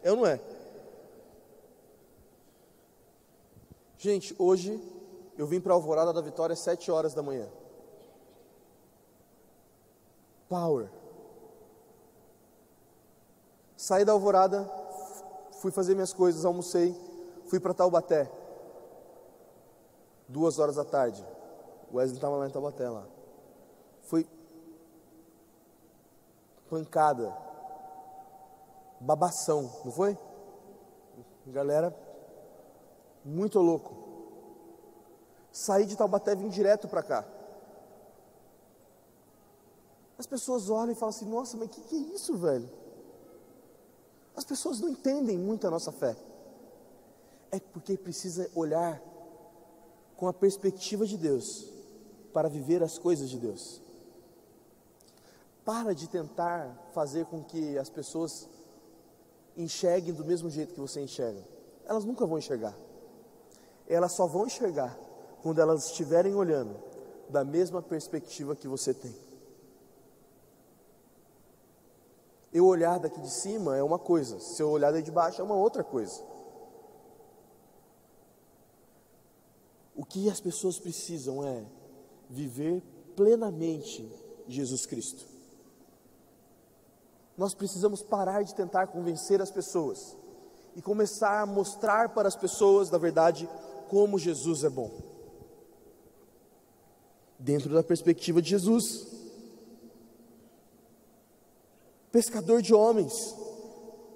Eu 0.03 0.17
não 0.17 0.27
é. 0.27 0.41
Gente, 3.99 4.35
hoje 4.39 4.81
eu 5.37 5.47
vim 5.47 5.61
para 5.61 5.75
a 5.75 5.77
Alvorada 5.77 6.11
da 6.11 6.23
Vitória 6.23 6.55
às 6.55 6.61
sete 6.61 6.91
horas 6.91 7.13
da 7.13 7.23
manhã. 7.23 7.47
Power. 10.49 10.89
Saí 13.77 14.05
da 14.05 14.13
Alvorada, 14.13 14.65
fui 15.61 15.71
fazer 15.71 15.95
minhas 15.95 16.15
coisas, 16.15 16.47
almocei, 16.47 16.97
fui 17.47 17.61
para 17.61 17.75
Taubaté. 17.75 18.31
Duas 20.27 20.59
horas 20.59 20.77
da 20.77 20.85
tarde. 20.85 21.25
O 21.93 21.99
Wesley 21.99 22.17
estava 22.17 22.37
lá 22.37 22.47
em 22.47 22.51
Taubaté 22.51 22.89
lá. 22.89 23.07
Foi 24.03 24.27
pancada, 26.71 27.37
babação, 29.01 29.71
não 29.85 29.93
foi? 29.93 30.17
Galera, 31.47 31.95
muito 33.23 33.59
louco. 33.59 33.95
Saí 35.53 35.85
de 35.85 35.97
Taubaté 35.97 36.33
e 36.33 36.37
vim 36.37 36.49
direto 36.49 36.89
para 36.89 37.03
cá. 37.03 37.25
As 40.17 40.27
pessoas 40.27 40.71
olham 40.71 40.93
e 40.93 40.95
falam 40.95 41.11
assim: 41.11 41.29
Nossa, 41.29 41.57
mas 41.57 41.69
que, 41.69 41.81
que 41.83 41.97
é 41.97 42.15
isso, 42.15 42.37
velho? 42.39 42.80
As 44.41 44.45
pessoas 44.47 44.81
não 44.81 44.89
entendem 44.89 45.37
muito 45.37 45.67
a 45.67 45.71
nossa 45.71 45.93
fé. 45.93 46.17
É 47.53 47.61
porque 47.61 47.95
precisa 47.99 48.51
olhar 48.55 48.99
com 50.17 50.27
a 50.29 50.33
perspectiva 50.33 51.05
de 51.05 51.19
Deus 51.19 51.69
para 52.33 52.49
viver 52.49 52.83
as 52.83 52.97
coisas 52.97 53.29
de 53.29 53.37
Deus. 53.37 53.83
Para 55.63 55.95
de 55.95 56.09
tentar 56.09 56.75
fazer 56.95 57.27
com 57.27 57.45
que 57.45 57.77
as 57.77 57.91
pessoas 57.91 58.49
enxerguem 59.59 60.15
do 60.15 60.25
mesmo 60.25 60.49
jeito 60.49 60.73
que 60.73 60.81
você 60.81 61.03
enxerga. 61.03 61.47
Elas 61.85 62.07
nunca 62.07 62.25
vão 62.25 62.39
enxergar. 62.39 62.75
Elas 63.87 64.13
só 64.13 64.27
vão 64.27 64.47
enxergar 64.47 64.99
quando 65.43 65.61
elas 65.61 65.85
estiverem 65.85 66.35
olhando 66.35 66.83
da 67.29 67.45
mesma 67.45 67.83
perspectiva 67.83 68.57
que 68.57 68.67
você 68.67 68.95
tem. 68.95 69.15
Eu 72.53 72.67
olhar 72.67 72.99
daqui 72.99 73.21
de 73.21 73.31
cima 73.31 73.77
é 73.77 73.83
uma 73.83 73.99
coisa, 73.99 74.41
se 74.41 74.61
eu 74.61 74.71
olhar 74.71 74.91
daí 74.91 75.03
de 75.03 75.11
baixo 75.11 75.41
é 75.41 75.45
uma 75.45 75.55
outra 75.55 75.85
coisa. 75.85 76.21
O 79.95 80.05
que 80.05 80.29
as 80.29 80.41
pessoas 80.41 80.79
precisam 80.79 81.47
é 81.47 81.65
viver 82.29 82.83
plenamente 83.15 84.11
Jesus 84.49 84.87
Cristo. 84.87 85.25
Nós 87.37 87.55
precisamos 87.55 88.03
parar 88.03 88.43
de 88.43 88.55
tentar 88.55 88.89
convencer 88.89 89.41
as 89.41 89.51
pessoas 89.51 90.17
e 90.75 90.83
começar 90.83 91.41
a 91.41 91.47
mostrar 91.47 92.11
para 92.11 92.29
as 92.29 92.37
pessoas, 92.37 92.91
na 92.91 92.99
verdade, 92.99 93.49
como 93.89 94.19
Jesus 94.19 94.65
é 94.65 94.71
bom. 94.71 94.91
Dentro 97.39 97.73
da 97.73 97.83
perspectiva 97.83 98.43
de 98.43 98.51
Jesus 98.51 99.20
pescador 102.11 102.63
de 102.63 102.75
homens. 102.75 103.35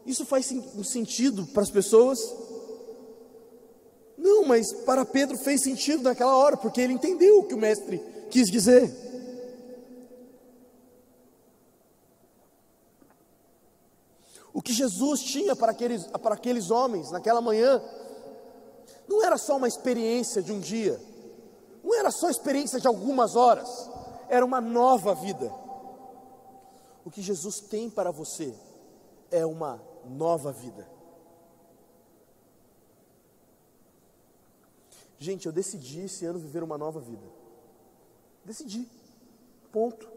Isso 0.07 0.25
faz 0.27 0.51
um 0.53 0.85
sentido 0.85 1.47
para 1.47 1.63
as 1.63 1.71
pessoas? 1.71 2.21
Não, 4.19 4.45
mas 4.45 4.73
para 4.73 5.05
Pedro 5.05 5.37
fez 5.37 5.63
sentido 5.63 6.03
naquela 6.03 6.37
hora, 6.37 6.57
porque 6.57 6.81
ele 6.81 6.93
entendeu 6.93 7.41
o 7.41 7.45
que 7.45 7.55
o 7.55 7.59
mestre 7.59 8.03
quis 8.31 8.51
dizer. 8.51 8.93
O 14.53 14.63
que 14.63 14.73
Jesus 14.73 15.21
tinha 15.21 15.57
para 15.57 15.73
aqueles, 15.73 16.07
para 16.07 16.35
aqueles 16.35 16.71
homens 16.71 17.11
naquela 17.11 17.41
manhã, 17.41 17.83
não 19.09 19.25
era 19.25 19.37
só 19.37 19.57
uma 19.57 19.69
experiência 19.69 20.41
de 20.41 20.53
um 20.53 20.61
dia, 20.61 21.01
não 21.83 21.95
era 21.99 22.11
só 22.11 22.31
experiência 22.31 22.79
de 22.79 22.87
algumas 22.87 23.35
horas, 23.35 23.69
era 24.29 24.45
uma 24.45 24.61
nova 24.61 25.15
vida. 25.15 25.53
O 27.05 27.11
que 27.11 27.21
Jesus 27.21 27.61
tem 27.61 27.91
para 27.91 28.11
você 28.11 28.55
é 29.31 29.45
uma 29.45 29.83
nova 30.05 30.51
vida. 30.51 30.89
Gente, 35.19 35.47
eu 35.47 35.53
decidi 35.53 36.01
esse 36.01 36.25
ano 36.25 36.39
viver 36.39 36.63
uma 36.63 36.79
nova 36.79 37.01
vida. 37.01 37.27
Decidi. 38.45 38.89
Ponto. 39.71 40.11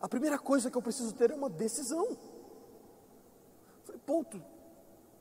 A 0.00 0.08
primeira 0.08 0.38
coisa 0.38 0.70
que 0.70 0.76
eu 0.76 0.82
preciso 0.82 1.14
ter 1.14 1.30
é 1.30 1.34
uma 1.34 1.50
decisão. 1.50 2.16
Falei, 3.84 4.00
ponto. 4.06 4.42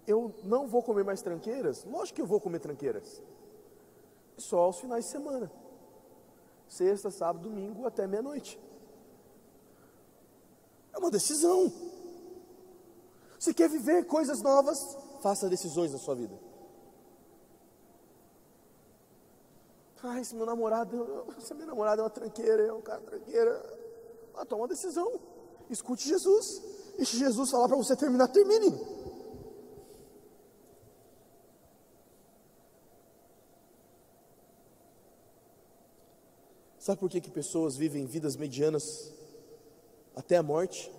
Eu 0.07 0.33
não 0.43 0.67
vou 0.67 0.81
comer 0.81 1.03
mais 1.03 1.21
tranqueiras? 1.21 1.83
Lógico 1.85 2.15
que 2.15 2.21
eu 2.21 2.25
vou 2.25 2.39
comer 2.39 2.59
tranqueiras. 2.59 3.21
Só 4.37 4.59
aos 4.59 4.79
finais 4.79 5.05
de 5.05 5.11
semana. 5.11 5.51
Sexta, 6.67 7.11
sábado, 7.11 7.47
domingo, 7.49 7.85
até 7.85 8.07
meia-noite. 8.07 8.59
É 10.99 11.01
uma 11.01 11.09
decisão. 11.09 11.71
Se 13.39 13.53
quer 13.53 13.69
viver 13.69 14.05
coisas 14.05 14.41
novas, 14.41 14.97
faça 15.21 15.47
decisões 15.47 15.93
na 15.93 15.97
sua 15.97 16.13
vida. 16.13 16.37
Ah, 20.03 20.19
esse 20.19 20.35
meu 20.35 20.45
namorado, 20.45 21.25
essa 21.37 21.53
minha 21.53 21.67
namorada 21.67 22.01
é 22.01 22.03
uma 22.03 22.09
tranqueira, 22.09 22.63
é 22.63 22.73
um 22.73 22.81
cara 22.81 22.99
tranqueira. 22.99 23.79
Ah, 24.35 24.45
toma 24.45 24.63
uma 24.63 24.67
decisão. 24.67 25.17
Escute 25.69 26.05
Jesus. 26.05 26.61
E 26.97 27.05
se 27.05 27.17
Jesus 27.17 27.49
falar 27.49 27.69
para 27.69 27.77
você 27.77 27.95
terminar, 27.95 28.27
termine. 28.27 28.77
Sabe 36.77 36.99
por 36.99 37.09
que, 37.09 37.21
que 37.21 37.31
pessoas 37.31 37.77
vivem 37.77 38.05
vidas 38.05 38.35
medianas 38.35 39.17
até 40.19 40.35
a 40.35 40.43
morte? 40.43 40.91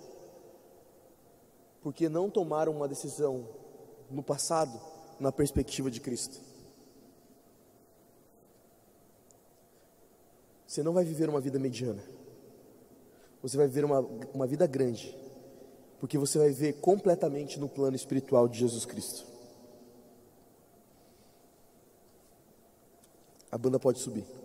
Porque 1.83 2.09
não 2.09 2.30
tomaram 2.30 2.72
uma 2.72 2.88
decisão 2.88 3.46
no 4.11 4.22
passado, 4.22 4.80
na 5.20 5.30
perspectiva 5.30 5.90
de 5.90 6.00
Cristo. 6.00 6.40
Você 10.66 10.83
não 10.83 10.94
vai 10.94 11.04
viver 11.04 11.28
uma 11.28 11.40
vida 11.40 11.59
mediana. 11.59 12.02
Você 13.42 13.56
vai 13.56 13.66
viver 13.66 13.85
uma, 13.85 14.00
uma 14.33 14.46
vida 14.46 14.66
grande. 14.66 15.14
Porque 15.98 16.16
você 16.16 16.38
vai 16.38 16.48
viver 16.48 16.74
completamente 16.80 17.61
no 17.61 17.68
plano 17.68 17.96
espiritual 17.96 18.48
de 18.48 18.59
Jesus 18.59 18.87
Cristo. 18.87 19.26
A 23.50 23.59
banda 23.59 23.78
pode 23.78 23.98
subir. 23.98 24.39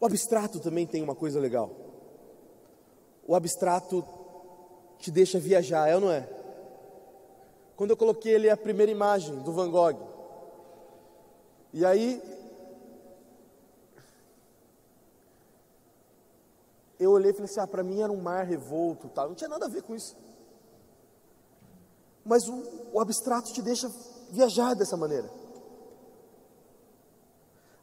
O 0.00 0.06
abstrato 0.06 0.60
também 0.60 0.86
tem 0.86 1.02
uma 1.02 1.14
coisa 1.14 1.40
legal. 1.40 1.70
O 3.26 3.34
abstrato 3.34 4.04
te 4.98 5.10
deixa 5.10 5.38
viajar, 5.38 5.88
é 5.88 5.94
ou 5.94 6.00
não 6.00 6.10
é? 6.10 6.28
Quando 7.76 7.90
eu 7.90 7.96
coloquei 7.96 8.34
ali 8.34 8.48
a 8.48 8.56
primeira 8.56 8.90
imagem 8.90 9.36
do 9.42 9.52
Van 9.52 9.70
Gogh, 9.70 9.98
e 11.72 11.84
aí 11.84 12.22
eu 16.98 17.10
olhei 17.10 17.30
e 17.30 17.34
falei 17.34 17.50
assim: 17.50 17.60
ah, 17.60 17.66
para 17.66 17.82
mim 17.82 18.00
era 18.00 18.12
um 18.12 18.20
mar 18.20 18.44
revolto, 18.44 19.08
tal. 19.08 19.28
não 19.28 19.34
tinha 19.34 19.48
nada 19.48 19.66
a 19.66 19.68
ver 19.68 19.82
com 19.82 19.94
isso. 19.94 20.16
Mas 22.24 22.48
o, 22.48 22.62
o 22.92 23.00
abstrato 23.00 23.52
te 23.52 23.62
deixa 23.62 23.90
viajar 24.30 24.74
dessa 24.74 24.96
maneira. 24.96 25.30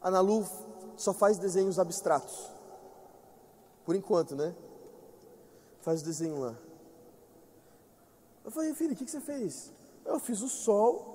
A 0.02 0.12
Nalu 0.12 0.46
só 0.98 1.14
faz 1.14 1.38
desenhos 1.38 1.80
abstratos. 1.80 2.52
Por 3.86 3.96
enquanto, 3.96 4.36
né? 4.36 4.56
Faz 5.82 6.02
o 6.02 6.06
desenho 6.06 6.40
lá. 6.40 6.56
Eu 8.44 8.52
falei, 8.52 8.74
filho, 8.74 8.94
o 8.94 8.96
que, 8.96 9.06
que 9.06 9.12
você 9.12 9.22
fez? 9.22 9.72
Eu 10.06 10.20
fiz 10.20 10.42
o 10.42 10.50
sol, 10.50 11.14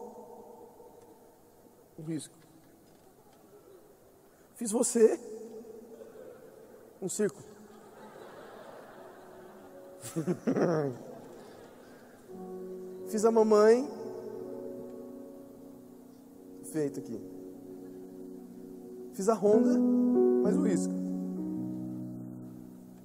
um 1.98 2.02
risco. 2.02 2.34
Fiz 4.54 4.70
você, 4.70 5.20
um 7.00 7.08
círculo. 7.08 7.46
Fiz 13.08 13.24
a 13.24 13.30
mamãe, 13.30 13.88
feito 16.64 17.00
aqui. 17.00 17.37
Fiz 19.18 19.28
a 19.28 19.34
Honda, 19.34 19.76
mais 20.44 20.56
o 20.56 20.62
risco. 20.62 20.94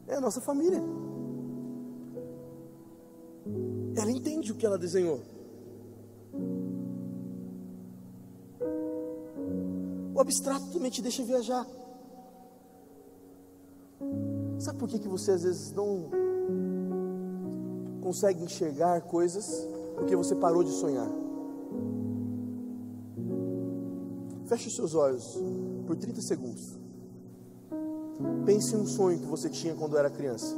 É 0.08 0.14
a 0.14 0.22
nossa 0.22 0.40
família. 0.40 0.80
Ela 3.98 4.12
entende 4.12 4.52
o 4.52 4.56
que 4.56 4.64
ela 4.64 4.78
desenhou. 4.78 5.24
O 10.14 10.22
abstrato 10.22 10.68
também 10.68 10.92
te 10.92 11.02
deixa 11.02 11.24
viajar. 11.24 11.66
Sabe 14.60 14.78
por 14.78 14.88
que, 14.88 15.00
que 15.00 15.08
você 15.08 15.32
às 15.32 15.42
vezes 15.42 15.72
não 15.72 16.12
consegue 18.04 18.44
enxergar 18.44 19.02
coisas? 19.02 19.68
Porque 19.96 20.16
você 20.16 20.36
parou 20.36 20.64
de 20.64 20.74
sonhar. 20.74 21.10
Feche 24.46 24.68
os 24.68 24.76
seus 24.76 24.94
olhos 24.94 25.42
por 25.86 25.96
30 25.96 26.22
segundos. 26.22 26.78
Pense 28.46 28.76
em 28.76 28.80
um 28.80 28.86
sonho 28.86 29.20
que 29.20 29.26
você 29.26 29.50
tinha 29.50 29.74
quando 29.74 29.98
era 29.98 30.10
criança. 30.10 30.56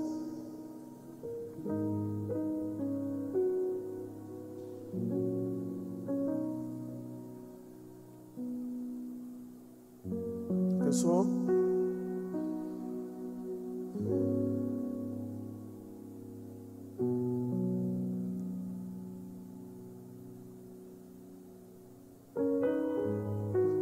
Pensou? 10.80 11.26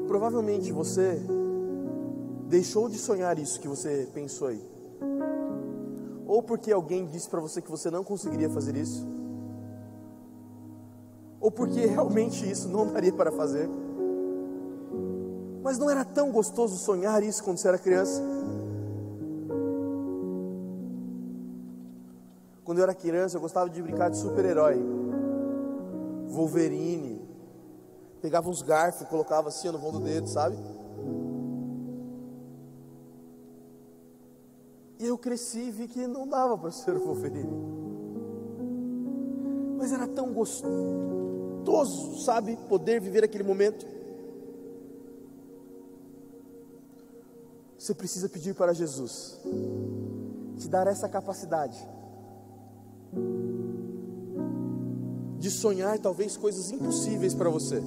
Provavelmente 0.08 0.72
você 0.72 1.20
deixou 2.54 2.88
de 2.88 3.00
sonhar 3.00 3.40
isso 3.40 3.60
que 3.60 3.68
você 3.68 4.08
pensou 4.14 4.50
aí. 4.50 4.64
Ou 6.28 6.44
porque 6.44 6.72
alguém 6.72 7.08
disse 7.08 7.28
para 7.28 7.42
você 7.42 7.60
que 7.64 7.72
você 7.72 7.90
não 7.90 8.04
conseguiria 8.04 8.48
fazer 8.48 8.76
isso. 8.78 9.08
Ou 11.42 11.50
porque 11.50 11.84
realmente 11.88 12.48
isso 12.48 12.70
não 12.70 12.86
daria 12.94 13.12
para 13.12 13.32
fazer. 13.32 13.68
Mas 15.64 15.80
não 15.80 15.90
era 15.90 16.06
tão 16.06 16.32
gostoso 16.32 16.78
sonhar 16.78 17.24
isso 17.24 17.44
quando 17.44 17.58
você 17.58 17.68
era 17.70 17.80
criança. 17.80 18.22
Quando 22.64 22.78
eu 22.78 22.84
era 22.84 22.94
criança, 22.94 23.38
eu 23.38 23.42
gostava 23.42 23.68
de 23.68 23.82
brincar 23.82 24.10
de 24.10 24.18
super-herói. 24.18 24.80
Wolverine. 26.28 27.20
Pegava 28.22 28.48
uns 28.48 28.62
garfos, 28.62 29.08
colocava 29.08 29.48
assim 29.48 29.72
no 29.72 29.80
vão 29.80 29.92
do 29.92 30.00
dedo, 30.00 30.28
sabe? 30.28 30.56
E 35.04 35.06
eu 35.06 35.18
cresci 35.18 35.60
e 35.60 35.70
vi 35.70 35.86
que 35.90 36.08
não 36.08 36.26
dava 36.26 36.58
para 36.58 36.72
ser 36.72 36.96
Wolverine. 36.98 37.52
Mas 39.78 39.92
era 39.92 40.08
tão 40.08 40.32
gostoso, 40.32 42.24
sabe? 42.24 42.58
Poder 42.70 43.02
viver 43.02 43.22
aquele 43.22 43.44
momento. 43.44 43.86
Você 47.78 47.94
precisa 47.94 48.30
pedir 48.30 48.56
para 48.56 48.72
Jesus 48.72 49.38
te 50.58 50.70
dar 50.70 50.88
essa 50.88 51.10
capacidade 51.10 51.86
de 55.38 55.52
sonhar 55.52 56.00
talvez 56.00 56.38
coisas 56.38 56.72
impossíveis 56.72 57.34
para 57.34 57.50
você, 57.50 57.84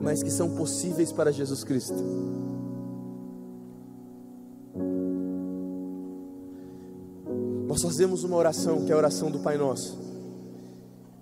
mas 0.00 0.22
que 0.22 0.30
são 0.30 0.56
possíveis 0.56 1.12
para 1.12 1.30
Jesus 1.30 1.62
Cristo. 1.62 2.02
Nós 7.74 7.82
fazemos 7.82 8.22
uma 8.22 8.36
oração 8.36 8.84
que 8.84 8.92
é 8.92 8.94
a 8.94 8.96
oração 8.96 9.32
do 9.32 9.40
Pai 9.40 9.58
Nosso, 9.58 9.98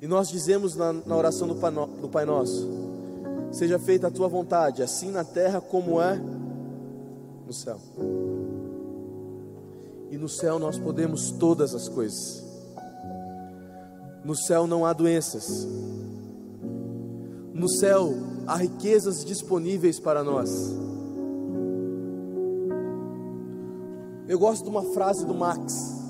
e 0.02 0.06
nós 0.06 0.28
dizemos 0.28 0.76
na, 0.76 0.92
na 0.92 1.16
oração 1.16 1.48
do 1.48 1.54
Pai, 1.54 1.70
do 1.70 2.10
Pai 2.10 2.26
Nosso: 2.26 2.68
Seja 3.50 3.78
feita 3.78 4.08
a 4.08 4.10
tua 4.10 4.28
vontade, 4.28 4.82
assim 4.82 5.10
na 5.10 5.24
terra 5.24 5.62
como 5.62 5.98
é 5.98 6.20
no 7.46 7.54
céu. 7.54 7.78
E 10.10 10.18
no 10.18 10.28
céu 10.28 10.58
nós 10.58 10.78
podemos 10.78 11.30
todas 11.30 11.74
as 11.74 11.88
coisas. 11.88 12.44
No 14.22 14.36
céu 14.36 14.66
não 14.66 14.84
há 14.84 14.92
doenças. 14.92 15.66
No 17.54 17.66
céu 17.66 18.12
há 18.46 18.56
riquezas 18.56 19.24
disponíveis 19.24 19.98
para 19.98 20.22
nós. 20.22 20.50
Eu 24.28 24.38
gosto 24.38 24.64
de 24.64 24.68
uma 24.68 24.92
frase 24.92 25.24
do 25.24 25.32
Max. 25.32 26.01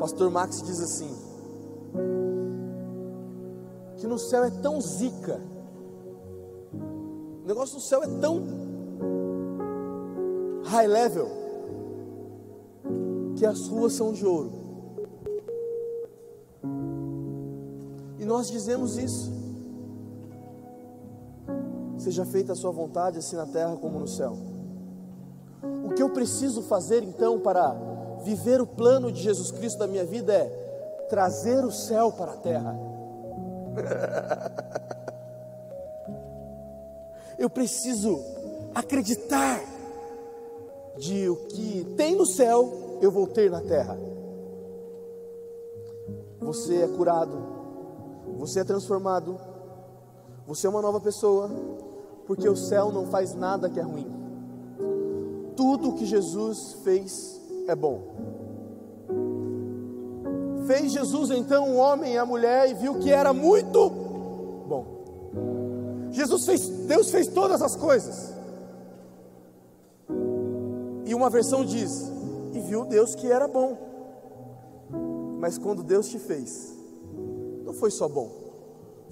Pastor 0.00 0.30
Max 0.30 0.62
diz 0.62 0.80
assim: 0.80 1.14
que 3.98 4.06
no 4.06 4.18
céu 4.18 4.44
é 4.44 4.50
tão 4.50 4.80
zica. 4.80 5.38
O 7.44 7.46
negócio 7.46 7.76
do 7.76 7.82
céu 7.82 8.02
é 8.02 8.06
tão 8.18 8.42
high 10.64 10.86
level 10.86 11.28
que 13.36 13.44
as 13.44 13.68
ruas 13.68 13.92
são 13.92 14.14
de 14.14 14.24
ouro. 14.24 14.52
E 18.18 18.24
nós 18.24 18.50
dizemos 18.50 18.96
isso. 18.96 19.30
Seja 21.98 22.24
feita 22.24 22.52
a 22.52 22.56
sua 22.56 22.70
vontade, 22.70 23.18
assim 23.18 23.36
na 23.36 23.46
terra 23.46 23.76
como 23.76 23.98
no 23.98 24.08
céu. 24.08 24.32
O 25.84 25.90
que 25.90 26.02
eu 26.02 26.08
preciso 26.08 26.62
fazer 26.62 27.02
então 27.02 27.38
para 27.38 27.89
viver 28.22 28.60
o 28.60 28.66
plano 28.66 29.10
de 29.10 29.22
Jesus 29.22 29.50
Cristo 29.50 29.78
da 29.78 29.86
minha 29.86 30.04
vida 30.04 30.32
é 30.32 31.06
trazer 31.08 31.64
o 31.64 31.72
céu 31.72 32.12
para 32.12 32.32
a 32.32 32.36
terra. 32.36 32.78
Eu 37.38 37.48
preciso 37.48 38.20
acreditar 38.74 39.60
de 40.98 41.28
o 41.28 41.36
que 41.36 41.84
tem 41.96 42.14
no 42.14 42.26
céu, 42.26 42.98
eu 43.00 43.10
vou 43.10 43.26
ter 43.26 43.50
na 43.50 43.60
terra. 43.62 43.98
Você 46.40 46.82
é 46.82 46.88
curado, 46.88 47.36
você 48.36 48.60
é 48.60 48.64
transformado, 48.64 49.40
você 50.46 50.66
é 50.66 50.70
uma 50.70 50.82
nova 50.82 51.00
pessoa, 51.00 51.50
porque 52.26 52.48
o 52.48 52.56
céu 52.56 52.92
não 52.92 53.06
faz 53.06 53.34
nada 53.34 53.70
que 53.70 53.80
é 53.80 53.82
ruim. 53.82 54.06
Tudo 55.56 55.90
o 55.90 55.94
que 55.94 56.04
Jesus 56.04 56.76
fez 56.84 57.39
é 57.70 57.74
bom. 57.74 58.02
Fez 60.66 60.92
Jesus 60.92 61.30
então 61.30 61.70
o 61.70 61.76
homem 61.76 62.14
e 62.14 62.18
a 62.18 62.26
mulher 62.26 62.70
e 62.70 62.74
viu 62.74 62.98
que 62.98 63.10
era 63.10 63.32
muito 63.32 63.90
bom. 64.68 64.86
Jesus 66.10 66.44
fez, 66.44 66.68
Deus 66.68 67.10
fez 67.10 67.28
todas 67.28 67.62
as 67.62 67.76
coisas. 67.76 68.34
E 71.06 71.14
uma 71.14 71.30
versão 71.30 71.64
diz: 71.64 72.10
e 72.52 72.60
viu 72.60 72.84
Deus 72.84 73.14
que 73.14 73.30
era 73.30 73.48
bom. 73.48 73.76
Mas 75.38 75.56
quando 75.56 75.82
Deus 75.82 76.08
te 76.08 76.18
fez, 76.18 76.76
não 77.64 77.72
foi 77.72 77.90
só 77.90 78.08
bom, 78.08 78.30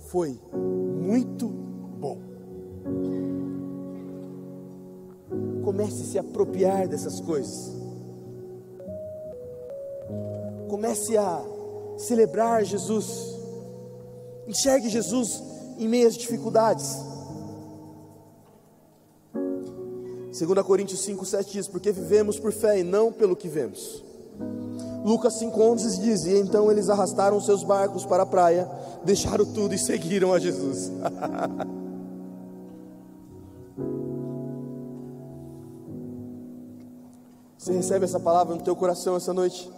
foi 0.08 0.38
muito 0.52 1.48
bom. 1.48 2.18
Comece 5.64 6.02
a 6.02 6.06
se 6.06 6.18
apropriar 6.18 6.86
dessas 6.88 7.20
coisas. 7.20 7.77
Comece 10.78 11.16
a 11.18 11.42
celebrar 11.96 12.64
Jesus. 12.64 13.36
Enxergue 14.46 14.88
Jesus 14.88 15.42
em 15.76 15.88
meio 15.88 16.06
às 16.06 16.16
dificuldades. 16.16 16.96
2 19.34 20.62
Coríntios 20.64 21.00
5, 21.00 21.26
7 21.26 21.52
diz: 21.52 21.66
Porque 21.66 21.90
vivemos 21.90 22.38
por 22.38 22.52
fé 22.52 22.78
e 22.78 22.84
não 22.84 23.12
pelo 23.12 23.34
que 23.34 23.48
vemos. 23.48 24.04
Lucas 25.04 25.34
5,11 25.40 26.00
diz: 26.00 26.26
E 26.26 26.38
então 26.38 26.70
eles 26.70 26.88
arrastaram 26.88 27.40
seus 27.40 27.64
barcos 27.64 28.06
para 28.06 28.22
a 28.22 28.26
praia, 28.26 28.70
deixaram 29.04 29.46
tudo 29.46 29.74
e 29.74 29.78
seguiram 29.78 30.32
a 30.32 30.38
Jesus. 30.38 30.92
Você 37.58 37.72
recebe 37.72 38.04
essa 38.04 38.20
palavra 38.20 38.54
no 38.54 38.62
teu 38.62 38.76
coração 38.76 39.16
essa 39.16 39.34
noite? 39.34 39.68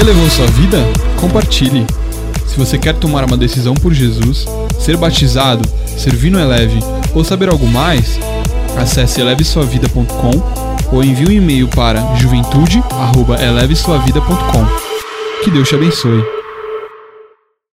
Elevou 0.00 0.28
sua 0.30 0.46
vida? 0.46 0.78
Compartilhe. 1.20 1.86
Se 2.46 2.56
você 2.56 2.78
quer 2.78 2.94
tomar 2.94 3.26
uma 3.26 3.36
decisão 3.36 3.74
por 3.74 3.92
Jesus, 3.92 4.46
ser 4.78 4.96
batizado, 4.96 5.68
servir 5.86 6.30
no 6.30 6.40
Eleve 6.40 6.78
ou 7.14 7.22
saber 7.22 7.50
algo 7.50 7.66
mais, 7.66 8.18
acesse 8.78 9.20
elevesuavida.com 9.20 10.30
ou 10.90 11.04
envie 11.04 11.28
um 11.28 11.32
e-mail 11.32 11.68
para 11.68 12.16
juventude@elevesuavida.com. 12.16 14.66
Que 15.44 15.50
Deus 15.50 15.68
te 15.68 15.74
abençoe. 15.74 16.39